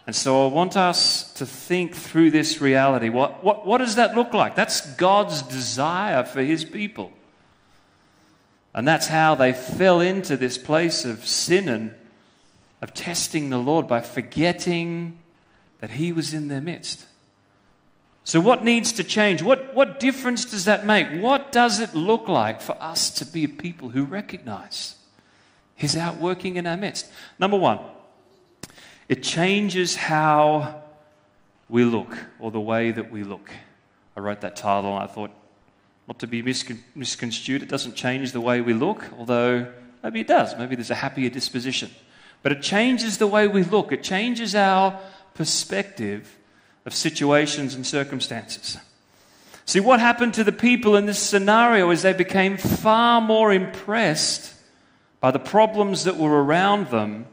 And 0.06 0.16
so 0.16 0.47
I 0.47 0.50
want 0.50 0.75
us 0.75 1.35
to 1.35 1.44
think 1.44 1.94
through 1.94 2.30
this 2.30 2.62
reality. 2.62 3.11
What, 3.11 3.44
what, 3.44 3.66
what 3.66 3.76
does 3.76 3.97
that 3.97 4.14
look 4.14 4.33
like? 4.33 4.54
That's 4.54 4.94
God's 4.94 5.42
desire 5.42 6.25
for 6.25 6.42
his 6.42 6.64
people. 6.64 7.12
And 8.75 8.87
that's 8.87 9.07
how 9.07 9.35
they 9.35 9.52
fell 9.52 10.00
into 10.00 10.37
this 10.37 10.59
place 10.59 11.04
of 11.04 11.25
sin 11.26 11.69
and 11.69 11.95
of 12.83 12.93
testing 12.93 13.50
the 13.50 13.59
Lord 13.59 13.87
by 13.87 14.00
forgetting 14.00 15.19
that 15.81 15.93
he 15.93 16.12
was 16.12 16.35
in 16.35 16.49
their 16.49 16.61
midst. 16.61 17.07
So, 18.25 18.40
what 18.40 18.64
needs 18.64 18.93
to 18.95 19.04
change? 19.04 19.43
What, 19.43 19.75
what 19.75 20.00
difference 20.00 20.47
does 20.47 20.64
that 20.64 20.87
make? 20.87 21.09
What 21.23 21.52
does 21.52 21.78
it 21.78 21.95
look 21.95 22.26
like 22.26 22.62
for 22.62 22.76
us 22.81 23.11
to 23.11 23.26
be 23.26 23.45
a 23.45 23.49
people 23.49 23.90
who 23.90 24.04
recognize 24.04 24.97
His 25.75 25.95
outworking 25.95 26.57
in 26.57 26.66
our 26.66 26.76
midst? 26.76 27.07
Number 27.38 27.59
one, 27.59 27.81
it 29.11 29.23
changes 29.23 29.95
how 29.95 30.83
we 31.69 31.85
look 31.85 32.16
or 32.38 32.50
the 32.50 32.61
way 32.61 32.90
that 32.93 33.11
we 33.11 33.25
look. 33.25 33.50
I 34.16 34.21
wrote 34.21 34.40
that 34.40 34.57
title 34.57 34.95
and 34.95 35.04
I 35.04 35.07
thought, 35.07 35.31
not 36.06 36.18
to 36.18 36.26
be 36.26 36.42
miscon- 36.42 36.80
misconstrued, 36.94 37.62
it 37.62 37.68
doesn't 37.68 37.96
change 37.96 38.32
the 38.32 38.40
way 38.40 38.61
we 38.61 38.75
look, 38.75 39.04
although 39.18 39.73
maybe 40.02 40.20
it 40.20 40.26
does. 40.26 40.56
Maybe 40.58 40.75
there's 40.75 40.90
a 40.90 40.96
happier 40.96 41.30
disposition. 41.30 41.90
But 42.42 42.52
it 42.52 42.62
changes 42.62 43.18
the 43.18 43.26
way 43.26 43.49
we 43.49 43.62
look, 43.62 43.90
it 43.92 44.02
changes 44.02 44.54
our 44.54 45.00
perspective 45.34 46.38
of 46.84 46.94
situations 46.94 47.75
and 47.75 47.87
circumstances. 47.87 48.76
See, 49.64 49.80
what 49.80 49.99
happened 49.99 50.34
to 50.34 50.44
the 50.44 50.52
people 50.52 50.94
in 50.94 51.06
this 51.06 51.18
scenario 51.18 51.90
is 51.90 52.02
they 52.02 52.12
became 52.12 52.58
far 52.58 53.23
more 53.23 53.50
impressed 53.50 54.54
by 55.20 55.30
the 55.30 55.38
problems 55.38 56.04
that 56.04 56.18
were 56.18 56.44
around 56.44 56.88
them 56.88 57.26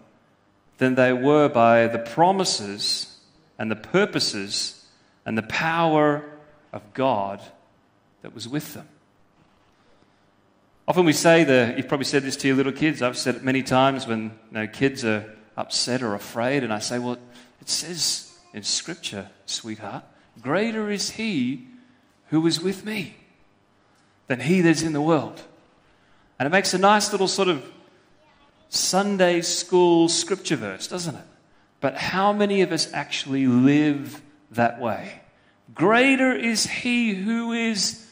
than 0.78 0.96
they 0.96 1.12
were 1.12 1.50
by 1.50 1.88
the 1.88 2.00
promises 2.00 3.20
and 3.60 3.70
the 3.70 3.76
purposes 3.76 4.86
and 5.26 5.38
the 5.38 5.44
power 5.44 6.24
of 6.72 6.94
God 6.94 7.42
that 8.22 8.34
was 8.34 8.48
with 8.48 8.74
them. 8.74 8.88
Often 10.88 11.06
we 11.06 11.14
say 11.14 11.44
the, 11.44 11.74
you've 11.78 11.88
probably 11.88 12.06
said 12.06 12.24
this 12.24 12.36
to 12.38 12.48
your 12.48 12.58
little 12.58 12.72
kids. 12.72 13.02
I've 13.02 13.18
said 13.18 13.36
it 13.36 13.44
many 13.44 13.64
times 13.64 14.08
when 14.08 14.24
you 14.24 14.32
know, 14.52 14.68
kids 14.68 15.06
are 15.06 15.26
upset 15.56 16.02
or 16.02 16.16
afraid, 16.16 16.64
and 16.64 16.74
I 16.74 16.80
say, 16.80 17.00
well, 17.00 17.18
it 17.62 17.70
says 17.70 18.38
in 18.54 18.64
Scripture, 18.64 19.30
sweetheart. 19.46 20.04
Greater 20.42 20.90
is 20.90 21.12
He 21.12 21.68
who 22.28 22.46
is 22.48 22.62
with 22.62 22.86
me 22.86 23.16
than 24.28 24.40
He 24.40 24.62
that's 24.62 24.82
in 24.82 24.94
the 24.94 25.02
world. 25.02 25.42
And 26.40 26.48
it 26.48 26.50
makes 26.50 26.74
a 26.74 26.78
nice 26.78 27.12
little 27.12 27.28
sort 27.28 27.48
of 27.48 27.64
Sunday 28.70 29.42
school 29.42 30.08
scripture 30.10 30.56
verse, 30.56 30.88
doesn't 30.88 31.16
it? 31.16 31.26
But 31.82 31.98
how 31.98 32.32
many 32.32 32.62
of 32.62 32.72
us 32.72 32.92
actually 32.94 33.46
live 33.46 34.22
that 34.52 34.80
way? 34.80 35.22
Greater 35.76 36.32
is 36.32 36.66
He 36.66 37.14
who 37.14 37.52
is 37.52 38.08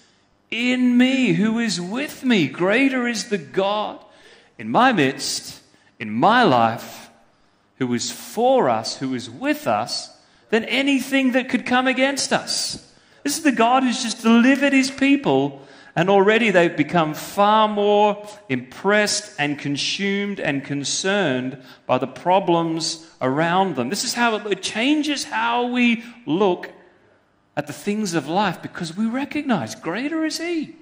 in 0.52 0.98
me, 0.98 1.34
who 1.34 1.60
is 1.60 1.80
with 1.80 2.24
me. 2.24 2.48
Greater 2.48 3.08
is 3.08 3.30
the 3.30 3.38
God 3.38 4.04
in 4.58 4.70
my 4.70 4.92
midst, 4.92 5.62
in 6.00 6.12
my 6.12 6.44
life, 6.44 7.10
who 7.78 7.94
is 7.94 8.12
for 8.12 8.70
us, 8.70 8.98
who 8.98 9.14
is 9.14 9.30
with 9.30 9.68
us, 9.68 10.16
than 10.50 10.66
anything 10.66 11.32
that 11.34 11.50
could 11.50 11.66
come 11.66 11.88
against 11.88 12.34
us. 12.34 12.94
This 13.24 13.38
is 13.38 13.44
the 13.44 13.52
God 13.52 13.84
who's 13.84 14.02
just 14.02 14.22
delivered 14.22 14.74
his 14.74 14.92
people, 14.92 15.66
and 15.96 16.10
already 16.10 16.50
they've 16.50 16.76
become 16.76 17.14
far 17.14 17.68
more 17.68 18.28
impressed 18.48 19.36
and 19.38 19.60
consumed 19.60 20.40
and 20.40 20.64
concerned 20.64 21.62
by 21.86 21.98
the 21.98 22.08
problems 22.08 23.08
around 23.22 23.76
them. 23.76 23.90
This 23.90 24.04
is 24.04 24.14
how 24.14 24.36
it 24.36 24.62
changes 24.62 25.24
how 25.24 25.68
we 25.68 26.04
look 26.26 26.72
at 27.60 27.68
the 27.68 27.74
things 27.74 28.14
of 28.14 28.26
life 28.26 28.62
because 28.62 28.96
we 28.96 29.06
recognize 29.06 29.76
greater 29.76 30.24
is 30.24 30.38
he. 30.38 30.74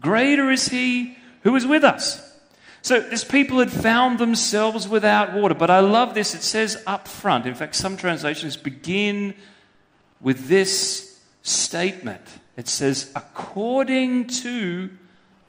Greater 0.00 0.48
is 0.48 0.68
he 0.68 1.18
who 1.42 1.56
is 1.56 1.66
with 1.66 1.82
us. 1.82 2.38
So 2.82 3.00
this 3.00 3.24
people 3.24 3.58
had 3.58 3.72
found 3.72 4.20
themselves 4.20 4.86
without 4.86 5.32
water. 5.32 5.56
But 5.56 5.70
I 5.70 5.80
love 5.80 6.14
this. 6.14 6.36
It 6.36 6.42
says 6.42 6.80
up 6.86 7.08
front. 7.08 7.46
In 7.46 7.56
fact, 7.56 7.74
some 7.74 7.96
translations 7.96 8.56
begin 8.56 9.34
with 10.20 10.46
this 10.46 11.20
statement. 11.42 12.22
It 12.56 12.68
says, 12.68 13.10
according 13.16 14.28
to 14.44 14.90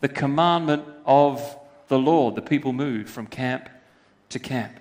the 0.01 0.09
commandment 0.09 0.83
of 1.05 1.59
the 1.89 1.99
Lord, 1.99 2.33
the 2.33 2.41
people 2.41 2.73
moved 2.73 3.07
from 3.07 3.27
camp 3.27 3.69
to 4.29 4.39
camp. 4.39 4.78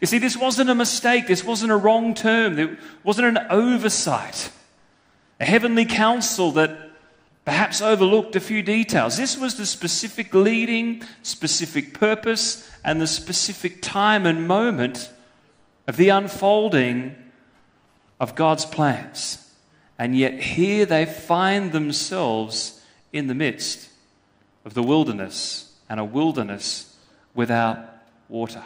You 0.00 0.06
see, 0.06 0.18
this 0.18 0.36
wasn't 0.36 0.70
a 0.70 0.74
mistake. 0.74 1.26
This 1.26 1.44
wasn't 1.44 1.72
a 1.72 1.76
wrong 1.76 2.14
term. 2.14 2.58
It 2.58 2.78
wasn't 3.04 3.36
an 3.36 3.46
oversight. 3.50 4.50
A 5.38 5.44
heavenly 5.44 5.84
council 5.84 6.52
that 6.52 6.90
perhaps 7.44 7.80
overlooked 7.80 8.36
a 8.36 8.40
few 8.40 8.62
details. 8.62 9.16
This 9.16 9.36
was 9.36 9.56
the 9.56 9.66
specific 9.66 10.32
leading, 10.32 11.02
specific 11.22 11.92
purpose, 11.92 12.70
and 12.84 13.00
the 13.00 13.06
specific 13.06 13.82
time 13.82 14.24
and 14.24 14.48
moment 14.48 15.10
of 15.86 15.96
the 15.96 16.08
unfolding 16.08 17.14
of 18.18 18.34
God's 18.34 18.64
plans. 18.64 19.52
And 19.98 20.16
yet, 20.16 20.40
here 20.40 20.86
they 20.86 21.04
find 21.04 21.72
themselves 21.72 22.80
in 23.12 23.26
the 23.26 23.34
midst 23.34 23.90
of 24.64 24.72
the 24.74 24.82
wilderness 24.82 25.74
and 25.88 26.00
a 26.00 26.04
wilderness 26.04 26.96
without 27.34 27.78
water. 28.28 28.62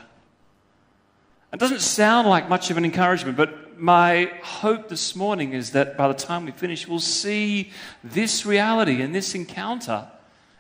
It 1.55 1.61
doesn't 1.61 1.83
sound 1.83 2.27
like 2.29 2.49
much 2.49 2.73
of 2.73 2.79
an 2.79 2.85
encouragement, 2.85 3.37
but 3.37 3.79
my 3.79 4.29
hope 4.43 4.89
this 4.89 5.15
morning 5.15 5.53
is 5.53 5.71
that 5.71 5.97
by 5.97 6.09
the 6.09 6.15
time 6.15 6.47
we 6.47 6.51
finish, 6.51 6.89
we'll 6.89 6.99
see 6.99 7.71
this 8.03 8.45
reality 8.45 9.01
and 9.01 9.15
this 9.15 9.37
encounter 9.37 10.09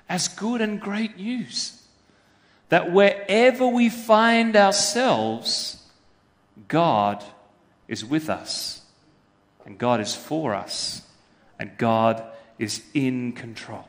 as 0.08 0.28
good 0.28 0.60
and 0.60 0.80
great 0.80 1.16
news. 1.16 1.82
That 2.68 2.92
wherever 2.92 3.66
we 3.66 3.88
find 3.88 4.54
ourselves, 4.54 5.82
God 6.68 7.24
is 7.88 8.04
with 8.04 8.30
us, 8.30 8.82
and 9.66 9.76
God 9.76 10.00
is 10.00 10.14
for 10.14 10.54
us, 10.54 11.02
and 11.58 11.76
God 11.76 12.22
is 12.60 12.84
in 12.94 13.32
control. 13.32 13.88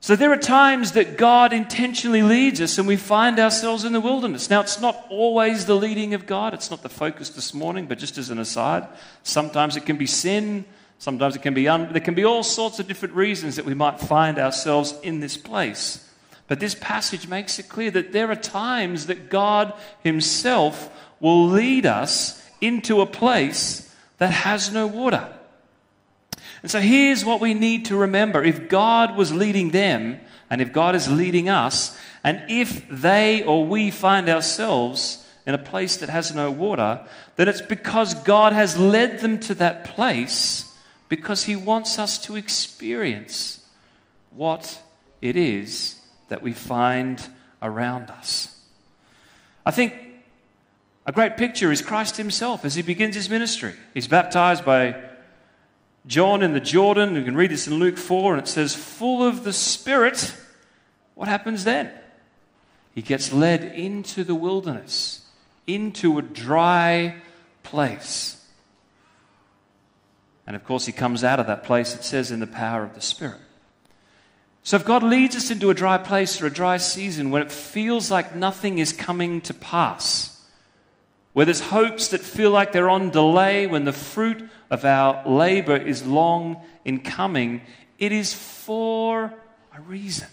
So 0.00 0.14
there 0.14 0.32
are 0.32 0.38
times 0.38 0.92
that 0.92 1.16
God 1.16 1.52
intentionally 1.52 2.22
leads 2.22 2.60
us 2.60 2.78
and 2.78 2.86
we 2.86 2.96
find 2.96 3.38
ourselves 3.40 3.84
in 3.84 3.92
the 3.92 4.00
wilderness. 4.00 4.48
Now, 4.48 4.60
it's 4.60 4.80
not 4.80 5.04
always 5.10 5.66
the 5.66 5.74
leading 5.74 6.14
of 6.14 6.24
God, 6.24 6.54
it's 6.54 6.70
not 6.70 6.82
the 6.82 6.88
focus 6.88 7.30
this 7.30 7.52
morning, 7.52 7.86
but 7.86 7.98
just 7.98 8.16
as 8.16 8.30
an 8.30 8.38
aside, 8.38 8.86
sometimes 9.24 9.76
it 9.76 9.86
can 9.86 9.96
be 9.96 10.06
sin, 10.06 10.64
sometimes 10.98 11.34
it 11.34 11.42
can 11.42 11.52
be, 11.52 11.66
un- 11.68 11.92
there 11.92 12.00
can 12.00 12.14
be 12.14 12.24
all 12.24 12.44
sorts 12.44 12.78
of 12.78 12.86
different 12.86 13.14
reasons 13.14 13.56
that 13.56 13.64
we 13.64 13.74
might 13.74 13.98
find 13.98 14.38
ourselves 14.38 14.94
in 15.02 15.18
this 15.18 15.36
place. 15.36 16.08
But 16.46 16.60
this 16.60 16.76
passage 16.76 17.28
makes 17.28 17.58
it 17.58 17.68
clear 17.68 17.90
that 17.90 18.12
there 18.12 18.30
are 18.30 18.36
times 18.36 19.06
that 19.06 19.28
God 19.28 19.74
Himself 20.04 20.90
will 21.20 21.48
lead 21.48 21.86
us 21.86 22.42
into 22.60 23.00
a 23.00 23.06
place 23.06 23.92
that 24.18 24.30
has 24.30 24.72
no 24.72 24.86
water. 24.86 25.28
And 26.62 26.70
so 26.70 26.80
here's 26.80 27.24
what 27.24 27.40
we 27.40 27.54
need 27.54 27.86
to 27.86 27.96
remember. 27.96 28.42
If 28.42 28.68
God 28.68 29.16
was 29.16 29.32
leading 29.32 29.70
them, 29.70 30.20
and 30.50 30.60
if 30.60 30.72
God 30.72 30.94
is 30.94 31.10
leading 31.10 31.48
us, 31.48 31.98
and 32.24 32.42
if 32.48 32.88
they 32.88 33.42
or 33.42 33.64
we 33.64 33.90
find 33.90 34.28
ourselves 34.28 35.24
in 35.46 35.54
a 35.54 35.58
place 35.58 35.96
that 35.98 36.08
has 36.08 36.34
no 36.34 36.50
water, 36.50 37.00
then 37.36 37.48
it's 37.48 37.62
because 37.62 38.14
God 38.14 38.52
has 38.52 38.78
led 38.78 39.20
them 39.20 39.38
to 39.40 39.54
that 39.54 39.84
place 39.84 40.74
because 41.08 41.44
He 41.44 41.56
wants 41.56 41.98
us 41.98 42.18
to 42.24 42.36
experience 42.36 43.64
what 44.30 44.82
it 45.22 45.36
is 45.36 46.00
that 46.28 46.42
we 46.42 46.52
find 46.52 47.26
around 47.62 48.10
us. 48.10 48.62
I 49.64 49.70
think 49.70 49.94
a 51.06 51.12
great 51.12 51.36
picture 51.36 51.72
is 51.72 51.80
Christ 51.80 52.16
Himself 52.16 52.64
as 52.64 52.74
He 52.74 52.82
begins 52.82 53.14
His 53.14 53.30
ministry. 53.30 53.72
He's 53.94 54.08
baptized 54.08 54.64
by 54.64 55.07
John 56.08 56.42
in 56.42 56.54
the 56.54 56.60
Jordan. 56.60 57.14
You 57.14 57.22
can 57.22 57.36
read 57.36 57.50
this 57.50 57.68
in 57.68 57.74
Luke 57.74 57.98
4, 57.98 58.34
and 58.34 58.42
it 58.42 58.48
says, 58.48 58.74
full 58.74 59.22
of 59.22 59.44
the 59.44 59.52
Spirit. 59.52 60.34
What 61.14 61.28
happens 61.28 61.64
then? 61.64 61.92
He 62.94 63.02
gets 63.02 63.32
led 63.32 63.62
into 63.62 64.24
the 64.24 64.34
wilderness, 64.34 65.24
into 65.66 66.18
a 66.18 66.22
dry 66.22 67.16
place. 67.62 68.44
And 70.46 70.56
of 70.56 70.64
course, 70.64 70.86
he 70.86 70.92
comes 70.92 71.22
out 71.22 71.38
of 71.38 71.46
that 71.46 71.62
place, 71.62 71.94
it 71.94 72.02
says, 72.02 72.30
in 72.30 72.40
the 72.40 72.46
power 72.46 72.82
of 72.82 72.94
the 72.94 73.02
Spirit. 73.02 73.40
So, 74.62 74.76
if 74.76 74.84
God 74.84 75.02
leads 75.02 75.36
us 75.36 75.50
into 75.50 75.70
a 75.70 75.74
dry 75.74 75.98
place 75.98 76.40
or 76.40 76.46
a 76.46 76.50
dry 76.50 76.78
season 76.78 77.30
when 77.30 77.42
it 77.42 77.52
feels 77.52 78.10
like 78.10 78.34
nothing 78.34 78.78
is 78.78 78.92
coming 78.92 79.40
to 79.42 79.54
pass, 79.54 80.42
where 81.34 81.44
there's 81.44 81.60
hopes 81.60 82.08
that 82.08 82.20
feel 82.20 82.50
like 82.50 82.72
they're 82.72 82.88
on 82.88 83.10
delay, 83.10 83.66
when 83.66 83.84
the 83.84 83.92
fruit 83.92 84.48
of 84.70 84.84
our 84.84 85.26
labor 85.28 85.76
is 85.76 86.06
long 86.06 86.62
in 86.84 87.00
coming, 87.00 87.62
it 87.98 88.12
is 88.12 88.34
for 88.34 89.32
a 89.76 89.80
reason. 89.82 90.28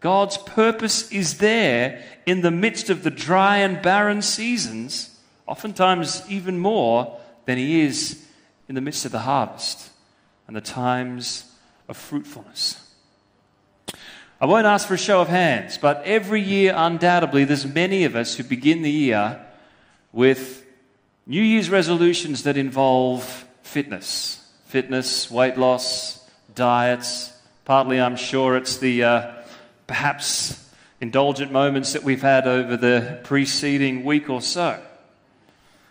God's 0.00 0.38
purpose 0.38 1.10
is 1.10 1.38
there 1.38 2.04
in 2.26 2.42
the 2.42 2.50
midst 2.50 2.90
of 2.90 3.02
the 3.02 3.10
dry 3.10 3.58
and 3.58 3.80
barren 3.80 4.22
seasons, 4.22 5.18
oftentimes 5.46 6.22
even 6.28 6.58
more 6.58 7.18
than 7.44 7.58
He 7.58 7.80
is 7.80 8.24
in 8.68 8.74
the 8.74 8.80
midst 8.80 9.04
of 9.04 9.12
the 9.12 9.20
harvest 9.20 9.90
and 10.46 10.54
the 10.54 10.60
times 10.60 11.52
of 11.88 11.96
fruitfulness. 11.96 12.82
I 14.40 14.44
won't 14.44 14.66
ask 14.66 14.86
for 14.86 14.94
a 14.94 14.98
show 14.98 15.22
of 15.22 15.28
hands, 15.28 15.78
but 15.78 16.02
every 16.04 16.42
year, 16.42 16.74
undoubtedly, 16.76 17.44
there's 17.44 17.64
many 17.64 18.04
of 18.04 18.14
us 18.14 18.36
who 18.36 18.44
begin 18.44 18.82
the 18.82 18.90
year 18.90 19.40
with 20.12 20.65
New 21.28 21.42
Year's 21.42 21.68
resolutions 21.68 22.44
that 22.44 22.56
involve 22.56 23.24
fitness. 23.62 24.48
Fitness, 24.66 25.28
weight 25.28 25.58
loss, 25.58 26.24
diets. 26.54 27.32
Partly, 27.64 28.00
I'm 28.00 28.14
sure 28.14 28.56
it's 28.56 28.76
the 28.76 29.02
uh, 29.02 29.32
perhaps 29.88 30.70
indulgent 31.00 31.50
moments 31.50 31.94
that 31.94 32.04
we've 32.04 32.22
had 32.22 32.46
over 32.46 32.76
the 32.76 33.18
preceding 33.24 34.04
week 34.04 34.30
or 34.30 34.40
so. 34.40 34.80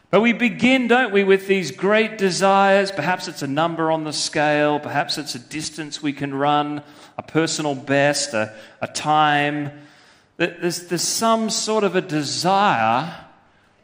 But 0.09 0.21
we 0.21 0.31
begin, 0.31 0.87
don't 0.87 1.11
we, 1.11 1.25
with 1.25 1.47
these 1.47 1.71
great 1.71 2.17
desires. 2.17 2.93
Perhaps 2.93 3.27
it's 3.27 3.41
a 3.41 3.47
number 3.47 3.91
on 3.91 4.05
the 4.05 4.13
scale, 4.13 4.79
perhaps 4.79 5.17
it's 5.17 5.35
a 5.35 5.39
distance 5.39 6.01
we 6.01 6.13
can 6.13 6.33
run, 6.33 6.81
a 7.17 7.23
personal 7.23 7.75
best, 7.75 8.33
a, 8.33 8.55
a 8.79 8.87
time. 8.87 9.85
There's, 10.37 10.87
there's 10.87 11.01
some 11.01 11.49
sort 11.49 11.83
of 11.83 11.97
a 11.97 12.01
desire 12.01 13.13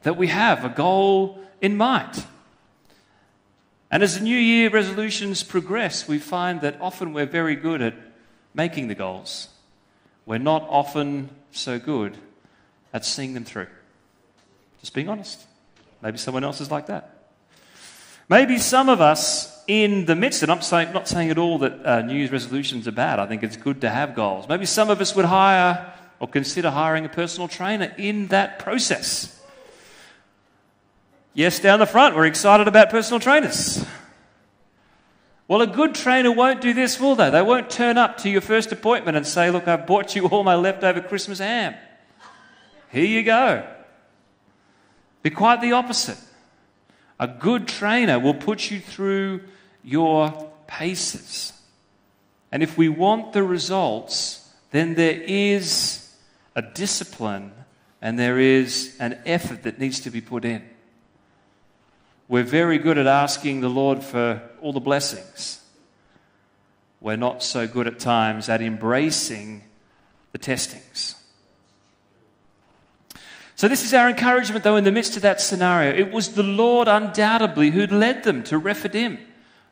that 0.03 0.15
we 0.15 0.27
have, 0.27 0.63
a 0.63 0.69
goal 0.69 1.40
in 1.61 1.77
mind. 1.77 2.25
And 3.91 4.03
as 4.03 4.17
the 4.17 4.23
New 4.23 4.37
Year 4.37 4.69
resolutions 4.69 5.43
progress, 5.43 6.07
we 6.07 6.17
find 6.17 6.61
that 6.61 6.77
often 6.79 7.13
we're 7.13 7.25
very 7.25 7.55
good 7.55 7.81
at 7.81 7.93
making 8.53 8.87
the 8.87 8.95
goals. 8.95 9.49
We're 10.25 10.37
not 10.37 10.65
often 10.69 11.29
so 11.51 11.77
good 11.77 12.17
at 12.93 13.05
seeing 13.05 13.33
them 13.33 13.43
through. 13.43 13.67
Just 14.79 14.93
being 14.93 15.09
honest. 15.09 15.45
Maybe 16.01 16.17
someone 16.17 16.43
else 16.43 16.61
is 16.61 16.71
like 16.71 16.87
that. 16.87 17.17
Maybe 18.29 18.57
some 18.57 18.87
of 18.87 19.01
us 19.01 19.61
in 19.67 20.05
the 20.05 20.15
midst, 20.15 20.41
and 20.41 20.51
I'm 20.51 20.61
saying, 20.61 20.93
not 20.93 21.07
saying 21.07 21.29
at 21.29 21.37
all 21.37 21.59
that 21.59 21.85
uh, 21.85 22.01
New 22.01 22.15
Year's 22.15 22.31
resolutions 22.31 22.87
are 22.87 22.93
bad. 22.93 23.19
I 23.19 23.27
think 23.27 23.43
it's 23.43 23.57
good 23.57 23.81
to 23.81 23.89
have 23.89 24.15
goals. 24.15 24.47
Maybe 24.47 24.65
some 24.65 24.89
of 24.89 25.01
us 25.01 25.15
would 25.15 25.25
hire 25.25 25.93
or 26.19 26.29
consider 26.29 26.71
hiring 26.71 27.03
a 27.03 27.09
personal 27.09 27.47
trainer 27.47 27.93
in 27.97 28.27
that 28.27 28.59
process. 28.59 29.40
Yes, 31.33 31.59
down 31.59 31.79
the 31.79 31.85
front, 31.85 32.15
we're 32.15 32.25
excited 32.25 32.67
about 32.67 32.89
personal 32.89 33.19
trainers. 33.19 33.85
Well, 35.47 35.61
a 35.61 35.67
good 35.67 35.95
trainer 35.95 36.31
won't 36.31 36.61
do 36.61 36.73
this, 36.73 36.99
will 36.99 37.15
they? 37.15 37.29
They 37.29 37.41
won't 37.41 37.69
turn 37.69 37.97
up 37.97 38.17
to 38.19 38.29
your 38.29 38.41
first 38.41 38.71
appointment 38.71 39.17
and 39.17 39.27
say, 39.27 39.51
Look, 39.51 39.67
I've 39.67 39.85
bought 39.85 40.15
you 40.15 40.27
all 40.27 40.43
my 40.43 40.55
leftover 40.55 41.01
Christmas 41.01 41.39
ham. 41.39 41.75
Here 42.89 43.05
you 43.05 43.23
go. 43.23 43.67
Be 45.23 45.29
quite 45.29 45.61
the 45.61 45.73
opposite. 45.73 46.17
A 47.19 47.27
good 47.27 47.67
trainer 47.67 48.19
will 48.19 48.33
put 48.33 48.71
you 48.71 48.79
through 48.79 49.41
your 49.83 50.51
paces. 50.67 51.53
And 52.51 52.63
if 52.63 52.77
we 52.77 52.89
want 52.89 53.33
the 53.33 53.43
results, 53.43 54.49
then 54.71 54.95
there 54.95 55.21
is 55.21 56.13
a 56.55 56.61
discipline 56.61 57.51
and 58.01 58.17
there 58.17 58.39
is 58.39 58.97
an 58.99 59.21
effort 59.25 59.63
that 59.63 59.79
needs 59.79 59.99
to 60.01 60.09
be 60.09 60.21
put 60.21 60.43
in. 60.43 60.67
We're 62.31 62.43
very 62.43 62.77
good 62.77 62.97
at 62.97 63.07
asking 63.07 63.59
the 63.59 63.69
Lord 63.69 64.01
for 64.01 64.41
all 64.61 64.71
the 64.71 64.79
blessings. 64.79 65.61
We're 67.01 67.17
not 67.17 67.43
so 67.43 67.67
good 67.67 67.87
at 67.87 67.99
times 67.99 68.47
at 68.47 68.61
embracing 68.61 69.63
the 70.31 70.37
testings. 70.37 71.15
So, 73.57 73.67
this 73.67 73.83
is 73.83 73.93
our 73.93 74.07
encouragement, 74.07 74.63
though, 74.63 74.77
in 74.77 74.85
the 74.85 74.93
midst 74.93 75.17
of 75.17 75.23
that 75.23 75.41
scenario. 75.41 75.93
It 75.93 76.13
was 76.13 76.29
the 76.29 76.41
Lord, 76.41 76.87
undoubtedly, 76.87 77.71
who'd 77.71 77.91
led 77.91 78.23
them 78.23 78.43
to 78.43 78.57
Rephidim. 78.57 79.19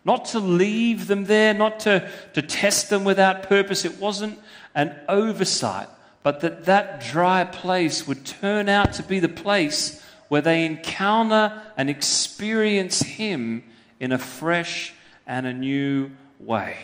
Not 0.03 0.25
to 0.25 0.39
leave 0.39 1.07
them 1.07 1.25
there, 1.25 1.53
not 1.53 1.79
to, 1.81 2.11
to 2.33 2.41
test 2.41 2.89
them 2.89 3.05
without 3.05 3.43
purpose. 3.43 3.85
It 3.85 4.01
wasn't 4.01 4.37
an 4.75 4.99
oversight, 5.07 5.87
but 6.23 6.41
that 6.41 6.65
that 6.65 6.99
dry 6.99 7.45
place 7.45 8.05
would 8.05 8.25
turn 8.25 8.67
out 8.67 8.91
to 8.95 9.03
be 9.03 9.21
the 9.21 9.29
place 9.29 10.03
where 10.29 10.41
they 10.41 10.65
encounter 10.65 11.61
and 11.75 11.89
experience 11.89 13.01
Him 13.01 13.63
in 13.99 14.11
a 14.11 14.17
fresh 14.17 14.93
and 15.27 15.45
a 15.45 15.53
new 15.53 16.11
way. 16.39 16.77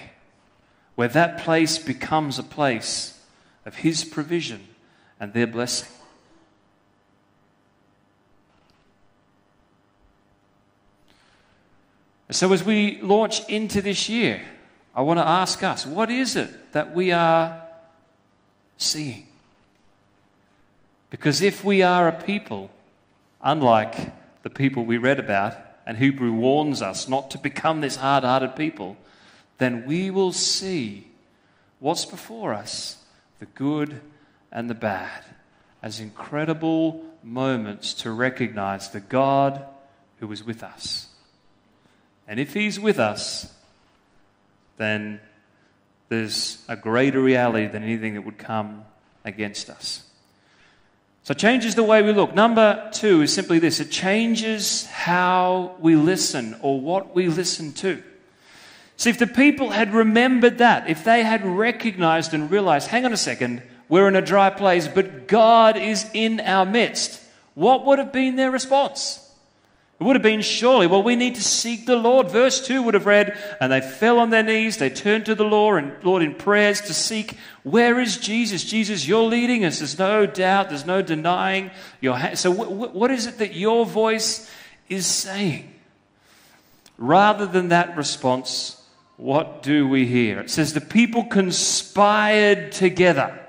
Where 0.96 1.08
that 1.10 1.40
place 1.40 1.78
becomes 1.78 2.38
a 2.38 2.44
place 2.44 3.20
of 3.66 3.78
His 3.78 4.04
provision 4.04 4.68
and 5.20 5.34
their 5.34 5.48
blessing. 5.48 5.90
So, 12.32 12.52
as 12.52 12.64
we 12.64 13.00
launch 13.02 13.48
into 13.48 13.82
this 13.82 14.10
year, 14.10 14.42
I 14.96 15.02
want 15.02 15.20
to 15.20 15.28
ask 15.28 15.62
us 15.62 15.86
what 15.86 16.10
is 16.10 16.36
it 16.36 16.74
that 16.74 16.96
we 16.96 17.12
are 17.12 17.62
seeing? 18.78 19.28
Because 21.12 21.42
if 21.42 21.64
we 21.64 21.84
are 21.84 22.08
a 22.08 22.12
people, 22.12 22.72
unlike 23.46 24.12
the 24.44 24.50
people 24.50 24.84
we 24.84 24.98
read 24.98 25.20
about, 25.20 25.56
and 25.86 25.98
Hebrew 25.98 26.34
warns 26.34 26.82
us 26.82 27.08
not 27.08 27.32
to 27.32 27.38
become 27.38 27.80
this 27.80 27.98
hard 27.98 28.24
hearted 28.24 28.56
people, 28.56 28.98
then 29.60 29.86
we 29.86 30.10
will 30.10 30.34
see 30.34 31.08
what's 31.80 32.06
before 32.06 32.54
us 32.54 32.98
the 33.40 33.46
good 33.46 34.02
and 34.52 34.70
the 34.70 34.76
bad 34.76 35.24
as 35.82 36.00
incredible 36.00 37.06
moments 37.24 37.94
to 37.94 38.12
recognize 38.12 38.90
the 38.90 39.00
God 39.00 39.64
who 40.20 40.32
is 40.32 40.44
with 40.44 40.64
us. 40.64 41.08
And 42.28 42.40
if 42.40 42.54
He's 42.54 42.80
with 42.80 43.00
us, 43.00 43.54
then 44.78 45.20
there's 46.10 46.64
a 46.68 46.76
greater 46.76 47.22
reality 47.22 47.68
than 47.68 47.84
anything 47.84 48.16
that 48.16 48.22
would 48.22 48.38
come 48.38 48.86
against 49.24 49.70
us. 49.70 50.04
So 51.26 51.32
it 51.32 51.40
changes 51.40 51.74
the 51.74 51.82
way 51.82 52.04
we 52.04 52.14
look. 52.14 52.36
Number 52.36 52.88
two 52.94 53.24
is 53.24 53.34
simply 53.34 53.58
this 53.58 53.80
it 53.80 53.90
changes 53.90 54.86
how 54.86 55.76
we 55.80 55.96
listen 55.96 56.56
or 56.62 56.80
what 56.80 57.16
we 57.16 57.30
listen 57.30 57.74
to. 57.74 58.04
See, 58.98 59.10
if 59.10 59.18
the 59.18 59.26
people 59.26 59.72
had 59.72 59.92
remembered 59.92 60.60
that, 60.60 60.88
if 60.88 61.04
they 61.04 61.24
had 61.24 61.44
recognized 61.44 62.36
and 62.36 62.52
realized, 62.52 62.90
hang 62.90 63.06
on 63.06 63.12
a 63.12 63.18
second, 63.18 63.64
we're 63.90 64.08
in 64.08 64.16
a 64.16 64.22
dry 64.22 64.52
place, 64.52 64.88
but 64.88 65.28
God 65.28 65.78
is 65.78 66.08
in 66.14 66.40
our 66.42 66.64
midst, 66.64 67.20
what 67.56 67.88
would 67.88 67.98
have 67.98 68.14
been 68.14 68.36
their 68.36 68.52
response? 68.52 69.25
It 69.98 70.04
would 70.04 70.18
have 70.18 70.24
been 70.24 70.42
surely, 70.42 70.88
well, 70.88 71.04
we 71.04 71.16
need 71.16 71.36
to 71.36 71.42
seek 71.42 71.86
the 71.86 71.96
Lord. 71.96 72.30
Verse 72.30 72.66
2 72.66 72.84
would 72.84 72.96
have 72.96 73.06
read, 73.06 73.38
and 73.62 73.72
they 73.72 73.80
fell 73.80 74.20
on 74.20 74.30
their 74.30 74.44
knees, 74.44 74.76
they 74.76 74.90
turned 74.90 75.26
to 75.28 75.36
the 75.36 75.46
Lord, 75.46 75.82
and 75.82 76.04
Lord 76.04 76.22
in 76.22 76.36
prayers 76.36 76.82
to 76.82 76.94
seek, 76.94 77.38
where 77.64 78.00
is 78.02 78.18
Jesus? 78.18 78.66
Jesus, 78.66 79.08
you're 79.08 79.24
leading 79.24 79.64
us. 79.64 79.80
There's 79.80 79.98
no 79.98 80.26
doubt, 80.26 80.68
there's 80.68 80.86
no 80.86 81.02
denying 81.02 81.72
your 82.02 82.18
hand. 82.18 82.38
So, 82.38 82.52
what 82.52 83.10
is 83.10 83.26
it 83.26 83.38
that 83.38 83.56
your 83.56 83.86
voice 83.86 84.52
is 84.90 85.06
saying? 85.06 85.74
Rather 86.98 87.46
than 87.46 87.70
that 87.70 87.96
response, 87.96 88.82
what 89.16 89.64
do 89.64 89.88
we 89.88 90.06
hear? 90.06 90.42
It 90.42 90.50
says, 90.50 90.74
the 90.74 90.82
people 90.82 91.24
conspired 91.24 92.74
together 92.74 93.45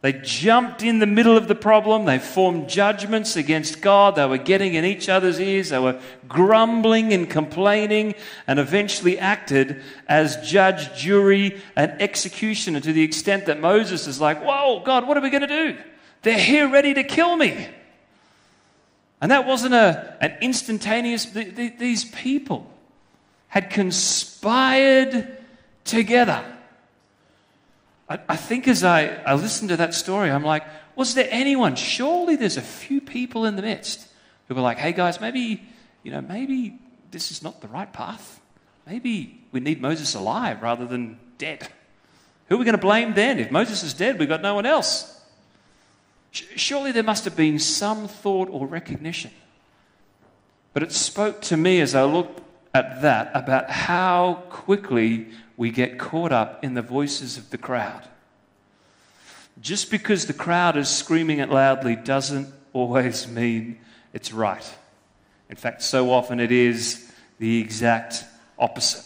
they 0.00 0.12
jumped 0.12 0.84
in 0.84 1.00
the 1.00 1.06
middle 1.06 1.36
of 1.36 1.48
the 1.48 1.56
problem. 1.56 2.04
They 2.04 2.20
formed 2.20 2.68
judgments 2.68 3.34
against 3.34 3.80
God. 3.80 4.14
They 4.14 4.26
were 4.26 4.38
getting 4.38 4.74
in 4.74 4.84
each 4.84 5.08
other's 5.08 5.40
ears. 5.40 5.70
They 5.70 5.78
were 5.80 6.00
grumbling 6.28 7.12
and 7.12 7.28
complaining 7.28 8.14
and 8.46 8.60
eventually 8.60 9.18
acted 9.18 9.82
as 10.06 10.36
judge, 10.48 10.96
jury, 10.96 11.60
and 11.74 12.00
executioner 12.00 12.78
to 12.80 12.92
the 12.92 13.02
extent 13.02 13.46
that 13.46 13.60
Moses 13.60 14.06
is 14.06 14.20
like, 14.20 14.40
Whoa, 14.40 14.82
God, 14.84 15.08
what 15.08 15.16
are 15.16 15.20
we 15.20 15.30
going 15.30 15.48
to 15.48 15.48
do? 15.48 15.76
They're 16.22 16.38
here 16.38 16.68
ready 16.68 16.94
to 16.94 17.02
kill 17.02 17.36
me. 17.36 17.66
And 19.20 19.32
that 19.32 19.46
wasn't 19.46 19.74
a, 19.74 20.16
an 20.20 20.36
instantaneous, 20.40 21.24
these 21.24 22.04
people 22.04 22.70
had 23.48 23.70
conspired 23.70 25.38
together 25.84 26.44
I, 28.08 28.36
think 28.36 28.66
as 28.66 28.84
I, 28.84 29.06
I 29.26 29.34
listened 29.34 29.68
to 29.68 29.76
that 29.76 29.92
story, 29.92 30.30
I'm 30.30 30.44
like, 30.44 30.64
was 30.96 31.14
there 31.14 31.28
anyone? 31.30 31.76
Surely 31.76 32.36
there's 32.36 32.56
a 32.56 32.62
few 32.62 33.00
people 33.00 33.44
in 33.44 33.56
the 33.56 33.62
midst 33.62 34.08
who 34.48 34.54
were 34.54 34.62
like, 34.62 34.78
hey 34.78 34.92
guys, 34.92 35.20
maybe, 35.20 35.62
you 36.02 36.10
know, 36.10 36.22
maybe 36.22 36.78
this 37.10 37.30
is 37.30 37.42
not 37.42 37.60
the 37.60 37.68
right 37.68 37.92
path. 37.92 38.40
Maybe 38.86 39.40
we 39.52 39.60
need 39.60 39.82
Moses 39.82 40.14
alive 40.14 40.62
rather 40.62 40.86
than 40.86 41.18
dead. 41.36 41.68
Who 42.48 42.54
are 42.54 42.58
we 42.58 42.64
going 42.64 42.76
to 42.76 42.80
blame 42.80 43.12
then? 43.12 43.38
If 43.38 43.50
Moses 43.50 43.82
is 43.82 43.92
dead, 43.92 44.18
we've 44.18 44.28
got 44.28 44.40
no 44.40 44.54
one 44.54 44.64
else. 44.64 45.20
Surely 46.30 46.92
there 46.92 47.02
must 47.02 47.26
have 47.26 47.36
been 47.36 47.58
some 47.58 48.08
thought 48.08 48.48
or 48.50 48.66
recognition. 48.66 49.30
But 50.72 50.82
it 50.82 50.92
spoke 50.92 51.42
to 51.42 51.56
me 51.56 51.80
as 51.80 51.94
I 51.94 52.04
looked 52.04 52.40
at 52.72 53.02
that 53.02 53.30
about 53.34 53.70
how 53.70 54.44
quickly 54.48 55.28
we 55.58 55.70
get 55.70 55.98
caught 55.98 56.32
up 56.32 56.64
in 56.64 56.72
the 56.72 56.80
voices 56.80 57.36
of 57.36 57.50
the 57.50 57.58
crowd. 57.58 58.04
just 59.60 59.90
because 59.90 60.26
the 60.26 60.32
crowd 60.32 60.76
is 60.76 60.88
screaming 60.88 61.40
it 61.40 61.50
loudly 61.50 61.96
doesn't 61.96 62.46
always 62.72 63.26
mean 63.26 63.76
it's 64.12 64.32
right. 64.32 64.74
In 65.50 65.56
fact, 65.56 65.82
so 65.82 66.12
often 66.12 66.38
it 66.38 66.52
is 66.52 67.12
the 67.40 67.58
exact 67.58 68.24
opposite. 68.56 69.04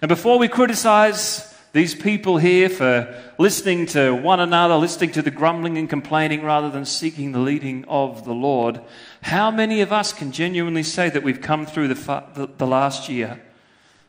And 0.00 0.08
before 0.08 0.38
we 0.38 0.46
criticize 0.46 1.52
these 1.72 1.92
people 1.92 2.38
here 2.38 2.68
for 2.68 3.12
listening 3.36 3.86
to 3.86 4.12
one 4.12 4.38
another, 4.38 4.76
listening 4.76 5.10
to 5.12 5.22
the 5.22 5.32
grumbling 5.32 5.76
and 5.76 5.90
complaining 5.90 6.42
rather 6.44 6.70
than 6.70 6.84
seeking 6.84 7.32
the 7.32 7.40
leading 7.40 7.84
of 7.86 8.24
the 8.24 8.34
Lord, 8.34 8.80
how 9.22 9.50
many 9.50 9.80
of 9.80 9.92
us 9.92 10.12
can 10.12 10.30
genuinely 10.30 10.84
say 10.84 11.10
that 11.10 11.24
we've 11.24 11.40
come 11.40 11.66
through 11.66 11.88
the, 11.88 12.24
the, 12.34 12.48
the 12.58 12.66
last 12.66 13.08
year, 13.08 13.40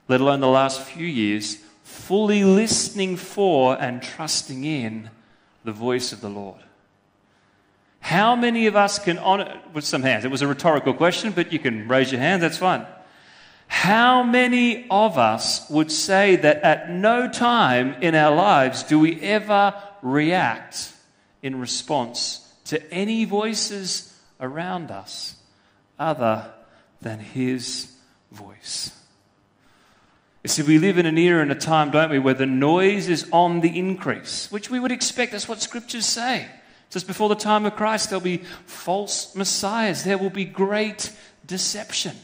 let 0.08 0.22
alone 0.22 0.40
the 0.40 0.48
last 0.48 0.82
few 0.82 1.06
years, 1.06 1.58
fully 1.84 2.44
listening 2.44 3.18
for 3.18 3.80
and 3.80 4.02
trusting 4.02 4.64
in 4.64 5.10
the 5.64 5.72
voice 5.72 6.12
of 6.12 6.22
the 6.22 6.30
Lord? 6.30 6.62
How 8.02 8.36
many 8.36 8.68
of 8.68 8.76
us 8.76 9.00
can 9.00 9.20
honor, 9.20 9.62
with 9.74 9.86
some 9.86 10.02
hands, 10.02 10.26
it 10.26 10.32
was 10.32 10.42
a 10.42 10.48
rhetorical 10.48 10.94
question, 10.94 11.32
but 11.32 11.54
you 11.54 11.60
can 11.60 11.88
raise 11.88 12.12
your 12.12 12.20
hand, 12.20 12.42
that's 12.42 12.58
fine. 12.58 12.86
How 13.68 14.22
many 14.22 14.86
of 14.90 15.18
us 15.18 15.70
would 15.70 15.92
say 15.92 16.36
that 16.36 16.62
at 16.62 16.90
no 16.90 17.30
time 17.30 17.96
in 18.02 18.16
our 18.16 18.36
lives 18.36 18.84
do 18.84 19.00
we 19.00 19.22
ever 19.22 19.74
react 20.02 20.92
in 21.42 21.60
response 21.60 22.54
to 22.66 22.94
any 22.94 23.24
voices 23.24 24.14
around 24.42 24.92
us 24.92 25.36
other 25.98 26.52
than 27.02 27.20
His 27.20 27.94
voice? 28.32 28.92
You 30.44 30.48
see, 30.48 30.64
we 30.64 30.80
live 30.80 30.98
in 30.98 31.06
an 31.06 31.18
era 31.18 31.42
and 31.42 31.52
a 31.52 31.56
time, 31.56 31.92
don't 31.92 32.10
we, 32.10 32.18
where 32.18 32.34
the 32.34 32.48
noise 32.48 33.10
is 33.10 33.28
on 33.32 33.62
the 33.62 33.78
increase, 33.78 34.52
which 34.52 34.72
we 34.72 34.80
would 34.80 34.92
expect. 34.92 35.34
That's 35.34 35.48
what 35.48 35.62
scriptures 35.62 36.06
say. 36.06 36.48
Just 36.90 37.08
before 37.08 37.30
the 37.30 37.36
time 37.36 37.66
of 37.66 37.76
Christ, 37.76 38.10
there'll 38.10 38.22
be 38.22 38.44
false 38.66 39.36
messiahs, 39.36 40.04
there 40.04 40.18
will 40.18 40.32
be 40.32 40.46
great 40.46 41.12
deception. 41.46 42.16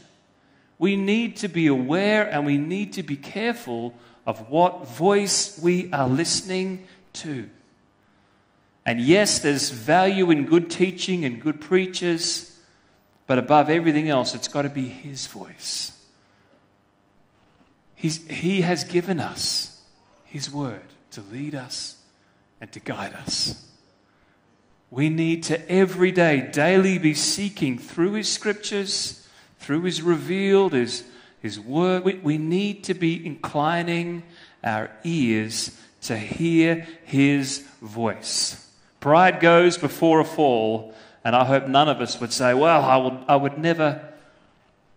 We 0.78 0.96
need 0.96 1.36
to 1.38 1.48
be 1.48 1.68
aware 1.68 2.28
and 2.28 2.44
we 2.44 2.58
need 2.58 2.92
to 2.94 3.02
be 3.02 3.16
careful 3.16 3.94
of 4.26 4.50
what 4.50 4.86
voice 4.86 5.58
we 5.62 5.90
are 5.92 6.08
listening 6.08 6.86
to. 7.14 7.48
And 8.84 9.00
yes, 9.00 9.40
there's 9.40 9.70
value 9.70 10.30
in 10.30 10.44
good 10.46 10.70
teaching 10.70 11.24
and 11.24 11.40
good 11.40 11.60
preachers, 11.60 12.58
but 13.26 13.38
above 13.38 13.70
everything 13.70 14.08
else, 14.08 14.34
it's 14.34 14.48
got 14.48 14.62
to 14.62 14.68
be 14.68 14.88
His 14.88 15.26
voice. 15.26 15.97
He's, 17.98 18.24
he 18.28 18.60
has 18.60 18.84
given 18.84 19.18
us 19.18 19.82
His 20.24 20.50
word 20.52 20.84
to 21.10 21.20
lead 21.32 21.56
us 21.56 21.96
and 22.60 22.70
to 22.70 22.78
guide 22.78 23.12
us. 23.12 23.66
We 24.88 25.08
need 25.08 25.42
to 25.44 25.70
every 25.70 26.12
day, 26.12 26.48
daily 26.52 26.98
be 26.98 27.12
seeking 27.12 27.76
through 27.76 28.12
His 28.12 28.32
scriptures 28.32 29.26
through 29.58 29.82
His 29.82 30.00
revealed, 30.00 30.74
His, 30.74 31.02
his 31.42 31.58
word. 31.58 32.04
We, 32.04 32.14
we 32.14 32.38
need 32.38 32.84
to 32.84 32.94
be 32.94 33.26
inclining 33.26 34.22
our 34.62 34.92
ears 35.02 35.76
to 36.02 36.16
hear 36.16 36.86
His 37.04 37.66
voice. 37.82 38.64
Pride 39.00 39.40
goes 39.40 39.76
before 39.76 40.20
a 40.20 40.24
fall, 40.24 40.94
and 41.24 41.34
I 41.34 41.44
hope 41.44 41.66
none 41.66 41.88
of 41.88 42.00
us 42.00 42.20
would 42.20 42.32
say, 42.32 42.54
Well, 42.54 42.84
I 42.84 42.96
would, 42.96 43.18
I 43.26 43.34
would 43.34 43.58
never 43.58 44.08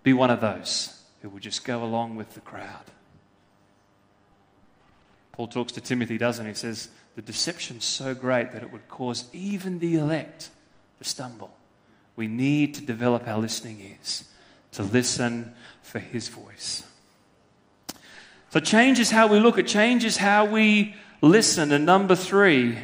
be 0.03 0.13
one 0.13 0.29
of 0.29 0.39
those 0.39 1.00
who 1.21 1.29
would 1.29 1.43
just 1.43 1.63
go 1.63 1.83
along 1.83 2.15
with 2.15 2.33
the 2.33 2.41
crowd. 2.41 2.85
Paul 5.31 5.47
talks 5.47 5.71
to 5.73 5.81
Timothy, 5.81 6.17
doesn't 6.17 6.45
he? 6.45 6.51
He 6.51 6.55
says, 6.55 6.89
The 7.15 7.21
deception's 7.21 7.85
so 7.85 8.13
great 8.13 8.51
that 8.51 8.63
it 8.63 8.71
would 8.71 8.87
cause 8.87 9.25
even 9.33 9.79
the 9.79 9.95
elect 9.95 10.49
to 10.99 11.03
stumble. 11.03 11.55
We 12.15 12.27
need 12.27 12.75
to 12.75 12.81
develop 12.81 13.27
our 13.27 13.39
listening 13.39 13.79
ears 13.81 14.25
to 14.73 14.83
listen 14.83 15.53
for 15.81 15.99
his 15.99 16.27
voice. 16.27 16.83
So 18.51 18.59
change 18.59 18.99
is 18.99 19.11
how 19.11 19.27
we 19.27 19.39
look, 19.39 19.57
it 19.57 19.67
changes 19.67 20.17
how 20.17 20.45
we 20.45 20.95
listen. 21.21 21.71
And 21.71 21.85
number 21.85 22.15
three, 22.15 22.77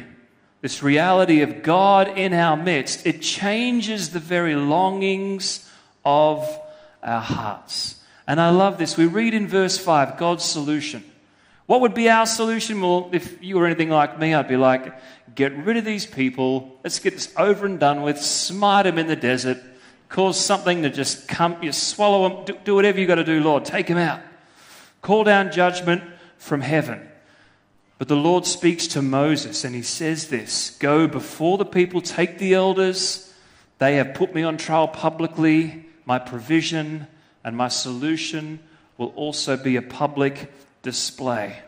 this 0.60 0.82
reality 0.82 1.42
of 1.42 1.62
God 1.62 2.08
in 2.16 2.32
our 2.32 2.56
midst, 2.56 3.06
it 3.06 3.20
changes 3.20 4.10
the 4.10 4.18
very 4.18 4.54
longings 4.54 5.70
of 6.04 6.58
our 7.02 7.20
hearts. 7.20 7.97
And 8.28 8.40
I 8.40 8.50
love 8.50 8.78
this. 8.78 8.96
We 8.96 9.06
read 9.06 9.34
in 9.34 9.48
verse 9.48 9.76
5 9.76 10.16
God's 10.16 10.44
solution. 10.44 11.02
What 11.66 11.80
would 11.80 11.94
be 11.94 12.08
our 12.08 12.26
solution? 12.26 12.80
Well, 12.80 13.10
if 13.12 13.42
you 13.42 13.56
were 13.56 13.66
anything 13.66 13.90
like 13.90 14.20
me, 14.20 14.34
I'd 14.34 14.46
be 14.46 14.56
like, 14.56 14.94
get 15.34 15.52
rid 15.56 15.76
of 15.76 15.84
these 15.84 16.06
people. 16.06 16.78
Let's 16.84 17.00
get 17.00 17.14
this 17.14 17.32
over 17.36 17.66
and 17.66 17.80
done 17.80 18.02
with. 18.02 18.18
Smite 18.20 18.84
them 18.84 18.98
in 18.98 19.08
the 19.08 19.16
desert 19.16 19.58
cause 20.08 20.42
something 20.42 20.82
to 20.82 20.90
just 20.90 21.28
come, 21.28 21.62
you 21.62 21.72
swallow 21.72 22.28
them, 22.28 22.44
do, 22.44 22.58
do 22.64 22.74
whatever 22.74 22.98
you've 22.98 23.08
got 23.08 23.16
to 23.16 23.24
do, 23.24 23.40
Lord. 23.40 23.64
Take 23.64 23.86
them 23.86 23.98
out. 23.98 24.20
Call 25.02 25.24
down 25.24 25.52
judgment 25.52 26.02
from 26.38 26.60
heaven. 26.60 27.06
But 27.98 28.08
the 28.08 28.16
Lord 28.16 28.46
speaks 28.46 28.86
to 28.88 29.02
Moses 29.02 29.64
and 29.64 29.74
he 29.74 29.82
says 29.82 30.28
this 30.28 30.76
Go 30.78 31.06
before 31.06 31.58
the 31.58 31.64
people, 31.64 32.00
take 32.00 32.38
the 32.38 32.54
elders. 32.54 33.24
They 33.78 33.96
have 33.96 34.14
put 34.14 34.34
me 34.34 34.42
on 34.42 34.56
trial 34.56 34.88
publicly. 34.88 35.84
My 36.04 36.18
provision 36.18 37.06
and 37.44 37.56
my 37.56 37.68
solution 37.68 38.60
will 38.96 39.12
also 39.16 39.56
be 39.56 39.76
a 39.76 39.82
public 39.82 40.52
display. 40.82 41.58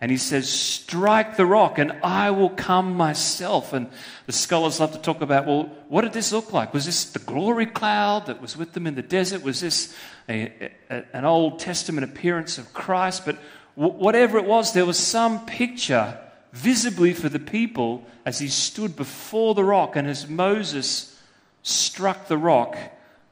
And 0.00 0.10
he 0.12 0.16
says, 0.16 0.48
Strike 0.48 1.36
the 1.36 1.46
rock, 1.46 1.78
and 1.78 1.92
I 2.04 2.30
will 2.30 2.50
come 2.50 2.94
myself. 2.94 3.72
And 3.72 3.88
the 4.26 4.32
scholars 4.32 4.78
love 4.78 4.92
to 4.92 4.98
talk 4.98 5.22
about, 5.22 5.46
well, 5.46 5.64
what 5.88 6.02
did 6.02 6.12
this 6.12 6.32
look 6.32 6.52
like? 6.52 6.72
Was 6.72 6.86
this 6.86 7.04
the 7.04 7.18
glory 7.18 7.66
cloud 7.66 8.26
that 8.26 8.40
was 8.40 8.56
with 8.56 8.72
them 8.74 8.86
in 8.86 8.94
the 8.94 9.02
desert? 9.02 9.42
Was 9.42 9.60
this 9.60 9.96
a, 10.28 10.70
a, 10.88 11.04
an 11.12 11.24
Old 11.24 11.58
Testament 11.58 12.04
appearance 12.04 12.58
of 12.58 12.72
Christ? 12.72 13.26
But 13.26 13.38
w- 13.76 13.98
whatever 13.98 14.38
it 14.38 14.44
was, 14.44 14.72
there 14.72 14.86
was 14.86 14.98
some 14.98 15.44
picture 15.46 16.16
visibly 16.52 17.12
for 17.12 17.28
the 17.28 17.40
people 17.40 18.06
as 18.24 18.38
he 18.38 18.48
stood 18.48 18.94
before 18.94 19.54
the 19.54 19.64
rock 19.64 19.96
and 19.96 20.06
as 20.06 20.28
Moses 20.28 21.20
struck 21.62 22.28
the 22.28 22.38
rock 22.38 22.78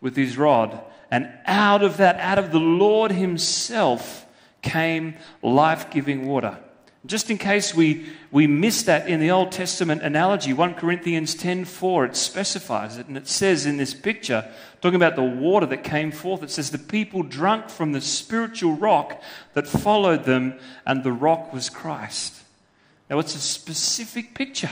with 0.01 0.17
his 0.17 0.37
rod. 0.37 0.81
And 1.11 1.31
out 1.47 1.83
of 1.83 1.99
that, 1.99 2.17
out 2.17 2.39
of 2.39 2.51
the 2.53 2.61
Lord 2.61 3.13
himself, 3.13 4.27
came 4.63 5.15
life 5.43 5.91
giving 5.91 6.27
water. 6.27 6.59
Just 7.07 7.31
in 7.31 7.39
case 7.39 7.73
we, 7.73 8.07
we 8.33 8.49
miss 8.49 8.83
that 8.85 9.09
in 9.09 9.21
the 9.21 9.31
Old 9.31 9.53
Testament 9.53 10.03
analogy, 10.03 10.53
1 10.53 10.75
Corinthians 10.75 11.37
10:4, 11.37 12.07
it 12.07 12.17
specifies 12.17 12.99
it, 12.99 13.07
and 13.07 13.17
it 13.17 13.29
says 13.29 13.65
in 13.65 13.77
this 13.77 13.95
picture, 13.95 14.45
talking 14.81 14.97
about 14.97 15.15
the 15.15 15.23
water 15.23 15.67
that 15.67 15.85
came 15.85 16.11
forth, 16.11 16.43
it 16.43 16.51
says, 16.51 16.71
The 16.71 16.79
people 16.79 17.23
drank 17.23 17.69
from 17.69 17.93
the 17.93 18.01
spiritual 18.01 18.73
rock 18.73 19.23
that 19.55 19.69
followed 19.69 20.25
them, 20.25 20.59
and 20.85 21.05
the 21.05 21.13
rock 21.13 21.53
was 21.53 21.71
Christ. 21.71 22.43
Now 23.09 23.21
it's 23.21 23.37
a 23.37 23.41
specific 23.41 24.35
picture. 24.35 24.71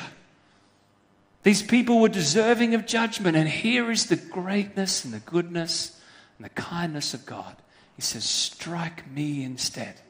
These 1.44 1.62
people 1.62 2.00
were 2.00 2.08
deserving 2.08 2.74
of 2.74 2.86
judgment, 2.86 3.36
and 3.36 3.48
here 3.48 3.92
is 3.92 4.06
the 4.06 4.16
greatness 4.16 5.04
and 5.04 5.14
the 5.14 5.20
goodness 5.20 5.93
and 6.38 6.44
the 6.44 6.50
kindness 6.50 7.14
of 7.14 7.26
God. 7.26 7.56
He 7.96 8.02
says, 8.02 8.24
Strike 8.24 9.10
me 9.10 9.44
instead. 9.44 10.00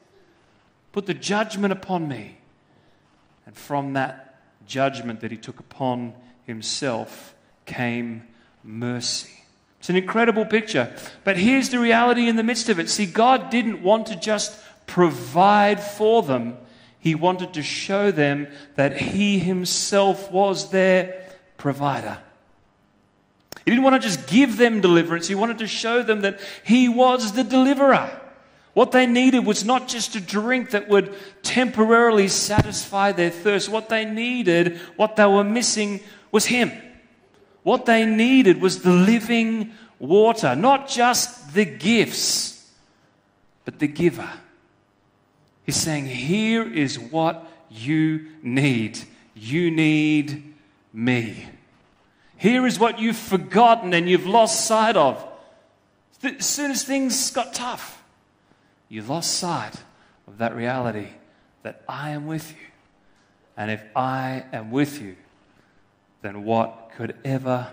Put 0.93 1.07
the 1.07 1.15
judgment 1.15 1.73
upon 1.73 2.09
me. 2.09 2.39
And 3.47 3.57
from 3.57 3.93
that 3.93 4.41
judgment 4.67 5.21
that 5.21 5.31
he 5.31 5.37
took 5.37 5.61
upon 5.61 6.15
himself 6.47 7.35
came 7.67 8.23
mercy. 8.63 9.45
It's 9.79 9.91
an 9.91 9.97
incredible 9.97 10.47
picture. 10.47 10.95
But 11.25 11.37
here's 11.37 11.69
the 11.69 11.79
reality 11.79 12.27
in 12.27 12.37
the 12.37 12.43
midst 12.43 12.71
of 12.71 12.79
it. 12.79 12.89
See, 12.89 13.05
God 13.05 13.51
didn't 13.51 13.83
want 13.83 14.07
to 14.07 14.17
just 14.17 14.59
provide 14.87 15.81
for 15.83 16.23
them, 16.23 16.57
He 16.99 17.15
wanted 17.15 17.55
to 17.55 17.63
show 17.63 18.11
them 18.11 18.49
that 18.77 18.97
He 18.97 19.39
Himself 19.39 20.31
was 20.31 20.71
their 20.71 21.29
provider. 21.59 22.19
He 23.65 23.71
didn't 23.71 23.85
want 23.85 24.01
to 24.01 24.09
just 24.09 24.27
give 24.27 24.57
them 24.57 24.81
deliverance, 24.81 25.27
he 25.27 25.35
wanted 25.35 25.59
to 25.59 25.67
show 25.67 26.03
them 26.03 26.21
that 26.23 26.41
he 26.65 26.89
was 26.89 27.33
the 27.33 27.45
deliverer. 27.45 28.21
What 28.75 28.91
they 28.91 29.07
needed 29.07 29.47
was 29.47 29.65
not 29.65 29.87
just 29.87 30.17
a 30.17 30.21
drink 30.21 30.71
that 30.71 30.89
would 30.89 31.15
temporarily 31.43 32.27
satisfy 32.27 33.13
their 33.13 33.31
thirst. 33.31 33.69
What 33.69 33.89
they 33.89 34.05
needed, 34.05 34.79
what 34.97 35.15
they 35.15 35.27
were 35.27 35.45
missing, 35.45 36.01
was 36.33 36.47
him. 36.47 36.73
What 37.63 37.87
they 37.87 38.05
needed 38.05 38.61
was 38.61 38.83
the 38.83 38.93
living 38.93 39.73
water, 40.01 40.57
not 40.57 40.89
just 40.89 41.55
the 41.55 41.65
gifts, 41.65 42.69
but 43.65 43.79
the 43.79 43.87
giver. 43.87 44.29
He's 45.65 45.77
saying, 45.77 46.07
Here 46.07 46.71
is 46.71 46.99
what 46.99 47.47
you 47.71 48.27
need. 48.43 48.99
You 49.35 49.71
need 49.71 50.55
me. 50.93 51.49
Here 52.45 52.67
is 52.67 52.79
what 52.79 52.99
you've 52.99 53.17
forgotten 53.17 53.95
and 53.95 54.07
you've 54.07 54.27
lost 54.27 54.67
sight 54.67 54.99
of. 54.99 55.27
As 56.23 56.45
soon 56.45 56.73
as 56.73 56.85
things 56.85 57.31
got 57.31 57.55
tough, 57.55 58.05
you 58.91 59.01
lost 59.01 59.39
sight 59.39 59.73
of 60.29 60.37
that 60.37 60.55
reality 60.55 61.09
that 61.63 61.81
I 61.89 62.11
am 62.11 62.27
with 62.27 62.51
you 62.51 62.67
And 63.57 63.71
if 63.71 63.83
I 63.97 64.45
am 64.53 64.71
with 64.71 65.01
you, 65.01 65.17
then 66.21 66.45
what 66.45 66.91
could 66.95 67.17
ever 67.25 67.69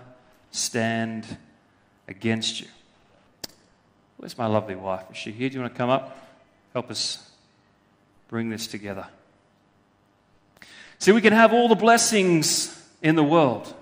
stand 0.52 1.36
against 2.08 2.62
you? 2.62 2.68
Where's 4.16 4.38
my 4.38 4.46
lovely 4.46 4.76
wife? 4.76 5.04
Is 5.10 5.18
she 5.18 5.32
here? 5.32 5.50
Do 5.50 5.56
you 5.56 5.60
want 5.60 5.74
to 5.74 5.76
come 5.76 5.90
up? 5.90 6.16
Help 6.72 6.90
us 6.90 7.30
bring 8.28 8.48
this 8.48 8.66
together. 8.66 9.06
See, 10.98 11.12
we 11.12 11.20
can 11.20 11.34
have 11.34 11.52
all 11.52 11.68
the 11.68 11.74
blessings 11.74 12.82
in 13.02 13.16
the 13.16 13.24
world, 13.24 13.74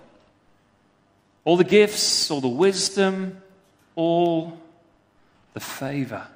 all 1.45 1.57
the 1.57 1.65
gifts, 1.65 2.31
all 2.31 2.41
the 2.41 2.49
wisdom, 2.49 3.41
all 3.97 4.61
the 5.55 5.61
favor, 5.61 6.27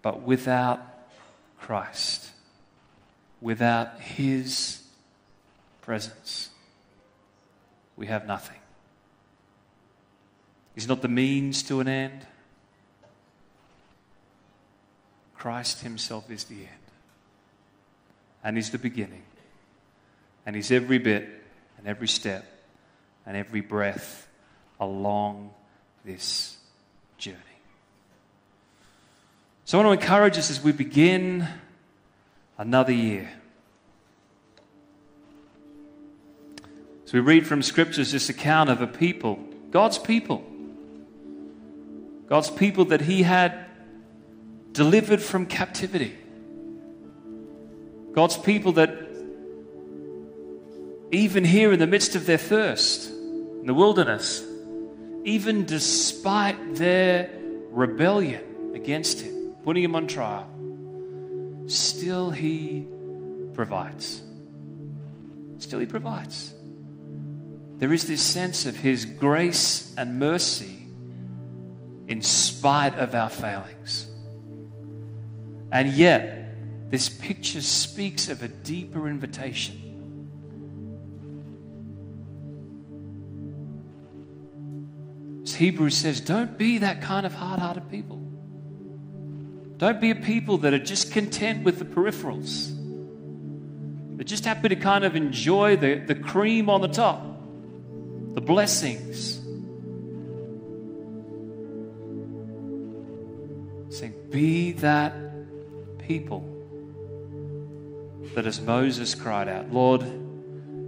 but 0.00 0.22
without 0.22 0.80
Christ, 1.58 2.30
without 3.40 4.00
His 4.00 4.82
presence, 5.80 6.50
we 7.96 8.06
have 8.06 8.26
nothing. 8.26 8.56
He's 10.74 10.88
not 10.88 11.02
the 11.02 11.08
means 11.08 11.62
to 11.64 11.80
an 11.80 11.88
end. 11.88 12.26
Christ 15.34 15.80
Himself 15.80 16.30
is 16.30 16.44
the 16.44 16.60
end. 16.60 16.68
And 18.42 18.56
He's 18.56 18.70
the 18.70 18.78
beginning. 18.78 19.24
And 20.46 20.56
He's 20.56 20.70
every 20.70 20.98
bit 20.98 21.28
and 21.78 21.86
every 21.86 22.08
step 22.08 22.51
and 23.26 23.36
every 23.36 23.60
breath 23.60 24.28
along 24.80 25.52
this 26.04 26.56
journey. 27.18 27.38
So 29.64 29.78
I 29.78 29.84
want 29.84 30.00
to 30.00 30.04
encourage 30.04 30.38
us 30.38 30.50
as 30.50 30.62
we 30.62 30.72
begin 30.72 31.46
another 32.58 32.92
year. 32.92 33.30
So 37.04 37.18
we 37.18 37.20
read 37.20 37.46
from 37.46 37.62
scriptures 37.62 38.12
this 38.12 38.28
account 38.28 38.70
of 38.70 38.80
a 38.80 38.86
people, 38.86 39.38
God's 39.70 39.98
people. 39.98 40.44
God's 42.26 42.50
people 42.50 42.86
that 42.86 43.02
He 43.02 43.22
had 43.22 43.66
delivered 44.72 45.20
from 45.20 45.44
captivity. 45.44 46.16
God's 48.12 48.38
people 48.38 48.72
that, 48.72 48.90
even 51.12 51.44
here 51.44 51.72
in 51.72 51.78
the 51.78 51.86
midst 51.86 52.16
of 52.16 52.24
their 52.24 52.38
thirst, 52.38 53.10
in 53.10 53.66
the 53.66 53.74
wilderness, 53.74 54.42
even 55.24 55.66
despite 55.66 56.76
their 56.76 57.30
rebellion 57.70 58.72
against 58.74 59.20
Him, 59.20 59.54
putting 59.62 59.84
Him 59.84 59.94
on 59.94 60.06
trial, 60.06 60.48
still 61.66 62.30
He 62.30 62.86
provides. 63.52 64.22
Still 65.58 65.80
He 65.80 65.86
provides. 65.86 66.54
There 67.76 67.92
is 67.92 68.06
this 68.06 68.22
sense 68.22 68.64
of 68.64 68.76
His 68.76 69.04
grace 69.04 69.94
and 69.98 70.18
mercy 70.18 70.86
in 72.08 72.22
spite 72.22 72.94
of 72.94 73.14
our 73.14 73.28
failings. 73.28 74.06
And 75.70 75.92
yet, 75.92 76.90
this 76.90 77.10
picture 77.10 77.60
speaks 77.60 78.28
of 78.28 78.42
a 78.42 78.48
deeper 78.48 79.08
invitation. 79.08 79.91
As 85.52 85.56
Hebrews 85.56 85.98
says, 85.98 86.22
don't 86.22 86.56
be 86.56 86.78
that 86.78 87.02
kind 87.02 87.26
of 87.26 87.34
hard 87.34 87.60
hearted 87.60 87.90
people. 87.90 88.16
Don't 89.76 90.00
be 90.00 90.10
a 90.10 90.14
people 90.14 90.56
that 90.58 90.72
are 90.72 90.78
just 90.78 91.12
content 91.12 91.62
with 91.62 91.78
the 91.78 91.84
peripherals, 91.84 92.74
They're 94.16 94.24
just 94.24 94.46
happy 94.46 94.70
to 94.70 94.76
kind 94.76 95.04
of 95.04 95.14
enjoy 95.14 95.76
the, 95.76 95.96
the 95.96 96.14
cream 96.14 96.70
on 96.70 96.80
the 96.80 96.88
top, 96.88 97.22
the 98.32 98.40
blessings. 98.40 99.42
Saying, 103.94 104.14
be 104.30 104.72
that 104.72 105.12
people 105.98 106.48
that 108.34 108.46
as 108.46 108.58
Moses 108.58 109.14
cried 109.14 109.48
out, 109.48 109.70
Lord, 109.70 110.02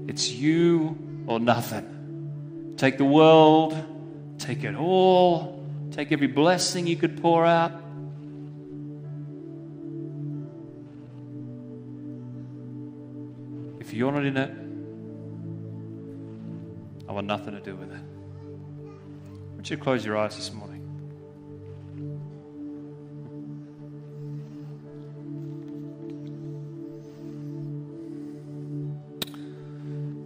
it's 0.09 0.31
you 0.31 0.96
or 1.27 1.38
nothing. 1.38 2.74
Take 2.79 2.96
the 2.96 3.05
world, 3.05 3.90
take 4.38 4.64
it 4.64 4.74
all, 4.74 5.64
take 5.90 6.12
every 6.12 6.26
blessing 6.26 6.86
you 6.86 6.96
could 6.96 7.20
pour 7.20 7.44
out. 7.44 7.72
If 13.80 13.92
you're 13.92 14.12
not 14.12 14.24
in 14.24 14.36
it, 14.36 14.50
I 17.08 17.12
want 17.12 17.26
nothing 17.26 17.54
to 17.54 17.60
do 17.60 17.76
with 17.76 17.92
it. 17.92 18.00
I 18.00 19.54
want 19.54 19.70
you 19.70 19.76
to 19.76 19.82
close 19.82 20.04
your 20.04 20.16
eyes 20.16 20.36
this 20.36 20.52
morning. 20.52 20.80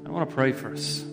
I 0.07 0.11
want 0.11 0.29
to 0.29 0.35
pray 0.35 0.53
for 0.53 0.73
us. 0.73 1.08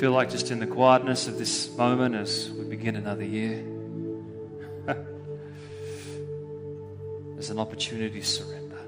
Feel 0.00 0.12
like 0.12 0.30
just 0.30 0.50
in 0.50 0.58
the 0.58 0.66
quietness 0.66 1.28
of 1.28 1.36
this 1.36 1.76
moment 1.76 2.14
as 2.14 2.48
we 2.52 2.64
begin 2.64 2.96
another 2.96 3.22
year, 3.22 3.62
there's 7.34 7.50
an 7.50 7.58
opportunity 7.58 8.18
to 8.18 8.26
surrender. 8.26 8.78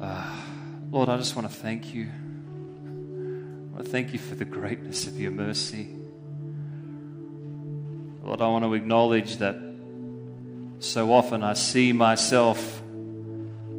Uh, 0.00 0.40
Lord, 0.92 1.08
I 1.08 1.16
just 1.16 1.34
want 1.34 1.50
to 1.50 1.52
thank 1.52 1.92
you. 1.92 2.08
I 3.76 3.82
thank 3.82 4.12
you 4.12 4.20
for 4.20 4.36
the 4.36 4.44
greatness 4.44 5.08
of 5.08 5.18
your 5.18 5.32
mercy. 5.32 5.88
Lord, 8.22 8.40
I 8.40 8.46
want 8.46 8.64
to 8.64 8.72
acknowledge 8.74 9.38
that 9.38 9.56
so 10.78 11.12
often 11.12 11.42
I 11.42 11.54
see 11.54 11.92
myself 11.92 12.84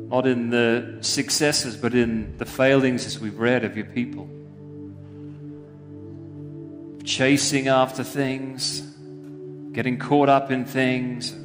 not 0.10 0.26
in 0.26 0.50
the 0.50 1.00
successes, 1.02 1.76
but 1.76 1.94
in 1.94 2.38
the 2.38 2.46
failings 2.46 3.06
as 3.06 3.20
we've 3.20 3.38
read 3.38 3.66
of 3.66 3.76
your 3.76 3.88
people. 3.88 4.30
Chasing 7.04 7.68
after 7.68 8.04
things, 8.04 8.82
getting 9.74 10.00
caught 10.00 10.30
up 10.30 10.50
in 10.50 10.64
things, 10.64 11.36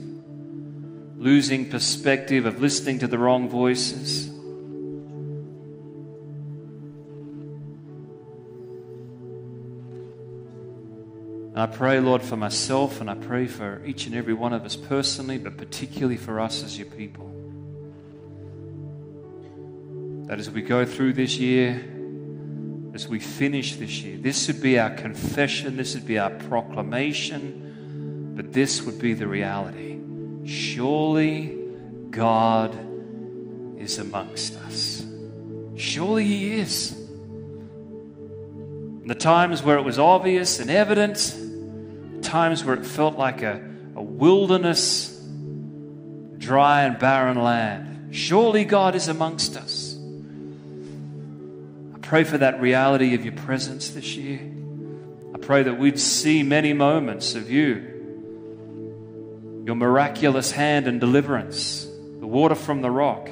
losing 1.16 1.70
perspective, 1.70 2.46
of 2.46 2.60
listening 2.60 3.00
to 3.00 3.08
the 3.08 3.18
wrong 3.18 3.48
voices. 3.48 4.28
And 11.48 11.60
I 11.60 11.66
pray, 11.66 11.98
Lord, 11.98 12.22
for 12.22 12.36
myself 12.36 13.00
and 13.00 13.10
I 13.10 13.14
pray 13.14 13.46
for 13.46 13.84
each 13.84 14.06
and 14.06 14.14
every 14.14 14.34
one 14.34 14.52
of 14.52 14.64
us 14.64 14.76
personally, 14.76 15.36
but 15.36 15.58
particularly 15.58 16.16
for 16.16 16.40
us 16.40 16.62
as 16.62 16.78
your 16.78 16.86
people. 16.86 17.41
That 20.32 20.38
as 20.38 20.48
we 20.48 20.62
go 20.62 20.86
through 20.86 21.12
this 21.12 21.36
year, 21.36 21.84
as 22.94 23.06
we 23.06 23.18
finish 23.18 23.76
this 23.76 24.00
year, 24.00 24.16
this 24.16 24.46
would 24.46 24.62
be 24.62 24.78
our 24.78 24.88
confession, 24.88 25.76
this 25.76 25.92
would 25.92 26.06
be 26.06 26.18
our 26.18 26.30
proclamation, 26.30 28.32
but 28.34 28.50
this 28.50 28.80
would 28.80 28.98
be 28.98 29.12
the 29.12 29.26
reality. 29.26 30.00
Surely 30.46 31.58
God 32.08 32.74
is 33.78 33.98
amongst 33.98 34.56
us. 34.60 35.04
Surely 35.76 36.24
He 36.24 36.54
is. 36.54 36.92
In 39.02 39.08
the 39.08 39.14
times 39.14 39.62
where 39.62 39.76
it 39.76 39.82
was 39.82 39.98
obvious 39.98 40.60
and 40.60 40.70
evident, 40.70 41.36
times 42.22 42.64
where 42.64 42.76
it 42.76 42.86
felt 42.86 43.18
like 43.18 43.42
a, 43.42 43.62
a 43.94 44.02
wilderness, 44.02 45.10
dry 46.38 46.84
and 46.84 46.98
barren 46.98 47.36
land. 47.36 48.16
Surely 48.16 48.64
God 48.64 48.94
is 48.94 49.08
amongst 49.08 49.58
us. 49.58 49.81
Pray 52.12 52.24
for 52.24 52.36
that 52.36 52.60
reality 52.60 53.14
of 53.14 53.24
your 53.24 53.32
presence 53.32 53.88
this 53.88 54.16
year. 54.18 54.38
I 55.34 55.38
pray 55.38 55.62
that 55.62 55.78
we'd 55.78 55.98
see 55.98 56.42
many 56.42 56.74
moments 56.74 57.34
of 57.34 57.50
you, 57.50 57.76
your 59.64 59.76
miraculous 59.76 60.50
hand 60.50 60.86
and 60.86 61.00
deliverance, 61.00 61.84
the 62.20 62.26
water 62.26 62.54
from 62.54 62.82
the 62.82 62.90
rock. 62.90 63.30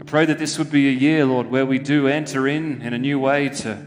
I 0.00 0.04
pray 0.04 0.24
that 0.24 0.40
this 0.40 0.58
would 0.58 0.72
be 0.72 0.88
a 0.88 0.90
year, 0.90 1.24
Lord, 1.24 1.46
where 1.46 1.64
we 1.64 1.78
do 1.78 2.08
enter 2.08 2.48
in 2.48 2.82
in 2.82 2.92
a 2.92 2.98
new 2.98 3.20
way 3.20 3.48
to 3.48 3.78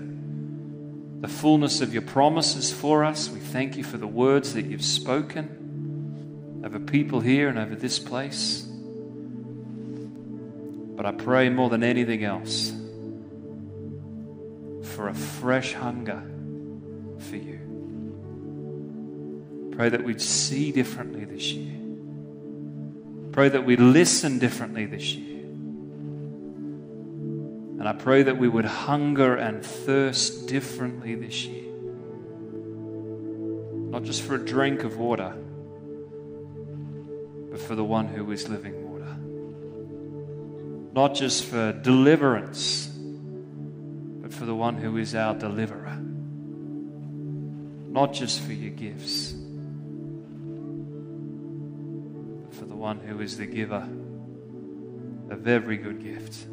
the 1.19 1.27
fullness 1.27 1.81
of 1.81 1.91
your 1.91 2.03
promises 2.03 2.71
for 2.71 3.03
us. 3.03 3.29
We 3.29 3.41
thank 3.41 3.75
you 3.75 3.83
for 3.83 3.97
the 3.97 4.07
words 4.07 4.53
that 4.53 4.63
you've 4.63 4.81
spoken 4.81 6.61
over 6.63 6.79
people 6.79 7.19
here 7.19 7.49
and 7.49 7.59
over 7.59 7.75
this 7.75 7.99
place. 7.99 8.64
But 10.95 11.05
I 11.05 11.12
pray 11.12 11.49
more 11.49 11.69
than 11.69 11.84
anything 11.84 12.23
else 12.23 12.73
for 14.95 15.10
a 15.10 15.13
fresh 15.13 15.73
hunger 15.73 16.23
for 17.19 17.36
you. 17.36 17.60
Pray 19.75 19.89
that 19.89 20.03
we'd 20.03 20.21
see 20.21 20.71
differently 20.71 21.25
this 21.25 21.51
year. 21.51 21.75
Pray 23.34 23.49
that 23.49 23.65
we'd 23.65 23.81
listen 23.81 24.39
differently 24.39 24.86
this 24.86 25.13
year. 25.13 25.43
And 27.79 27.89
I 27.89 27.93
pray 27.93 28.23
that 28.23 28.38
we 28.38 28.47
would 28.47 28.63
hunger 28.63 29.36
and 29.36 29.63
thirst 29.63 30.47
differently 30.47 31.15
this 31.15 31.45
year. 31.45 31.73
Not 33.91 34.03
just 34.03 34.21
for 34.21 34.36
a 34.36 34.45
drink 34.45 34.86
of 34.86 34.97
water, 34.97 35.36
but 37.51 37.60
for 37.60 37.75
the 37.75 37.84
one 37.84 38.08
who 38.08 38.31
is 38.31 38.47
living. 38.47 38.85
Not 40.95 41.13
just 41.13 41.43
for 41.43 41.73
deliverance, 41.73 42.88
but 42.88 44.34
for 44.34 44.45
the 44.45 44.55
one 44.55 44.77
who 44.77 44.95
is 44.95 45.13
our 45.13 45.36
deliverer. 45.36 45.97
Not 47.91 48.13
just 48.13 48.39
for 48.39 48.53
your 48.53 48.71
gifts, 48.71 49.34
but 52.43 52.55
for 52.55 52.63
the 52.63 52.77
one 52.77 53.01
who 53.01 53.19
is 53.19 53.38
the 53.38 53.45
giver 53.45 53.86
of 55.29 55.45
every 55.45 55.75
good 55.75 56.01
gift. 56.01 56.45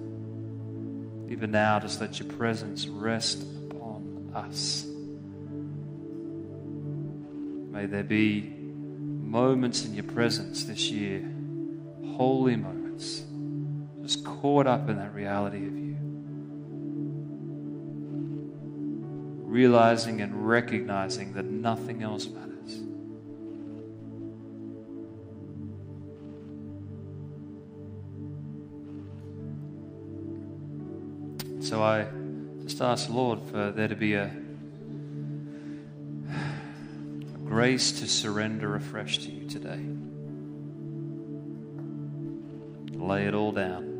Even 1.31 1.53
now, 1.53 1.79
just 1.79 2.01
let 2.01 2.19
your 2.19 2.29
presence 2.31 2.89
rest 2.89 3.45
upon 3.71 4.33
us. 4.35 4.85
May 7.71 7.87
there 7.87 8.03
be 8.03 8.41
moments 8.41 9.85
in 9.85 9.95
your 9.95 10.03
presence 10.03 10.65
this 10.65 10.91
year, 10.91 11.21
holy 12.17 12.57
moments, 12.57 13.23
just 14.13 14.25
caught 14.25 14.67
up 14.67 14.91
in 14.91 14.97
that 14.99 15.15
reality 15.15 15.67
of 15.67 15.75
you. 15.75 15.97
Realizing 19.45 20.21
and 20.21 20.47
recognizing 20.47 21.33
that 21.35 21.47
nothing 21.47 22.03
else 22.03 22.27
matters. 22.27 22.83
So 31.67 31.83
I 31.83 32.07
just 32.65 32.83
ask 32.83 33.07
the 33.07 33.15
Lord 33.15 33.41
for 33.51 33.71
there 33.71 33.89
to 33.89 33.97
be 33.97 34.15
a, 34.15 34.31
a 36.29 37.39
grace 37.47 37.93
to 38.01 38.07
surrender 38.07 38.77
afresh 38.77 39.19
to 39.21 39.31
you 39.31 39.49
today. 39.49 39.81
Lay 42.95 43.25
it 43.25 43.35
all 43.35 43.53
down. 43.53 43.92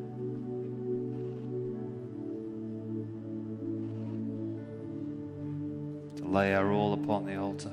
Lay 6.33 6.55
our 6.55 6.73
all 6.73 6.95
upon 6.95 7.27
the 7.27 7.37
altar. 7.37 7.71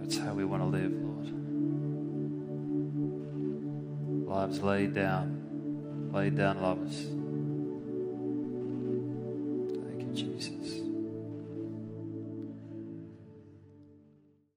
That's 0.00 0.18
how 0.18 0.34
we 0.34 0.44
want 0.44 0.62
to 0.62 0.66
live, 0.66 0.92
Lord. 0.92 1.28
Lives 4.26 4.60
laid 4.62 4.94
down, 4.94 6.10
laid 6.12 6.36
down 6.36 6.60
lovers. 6.60 7.06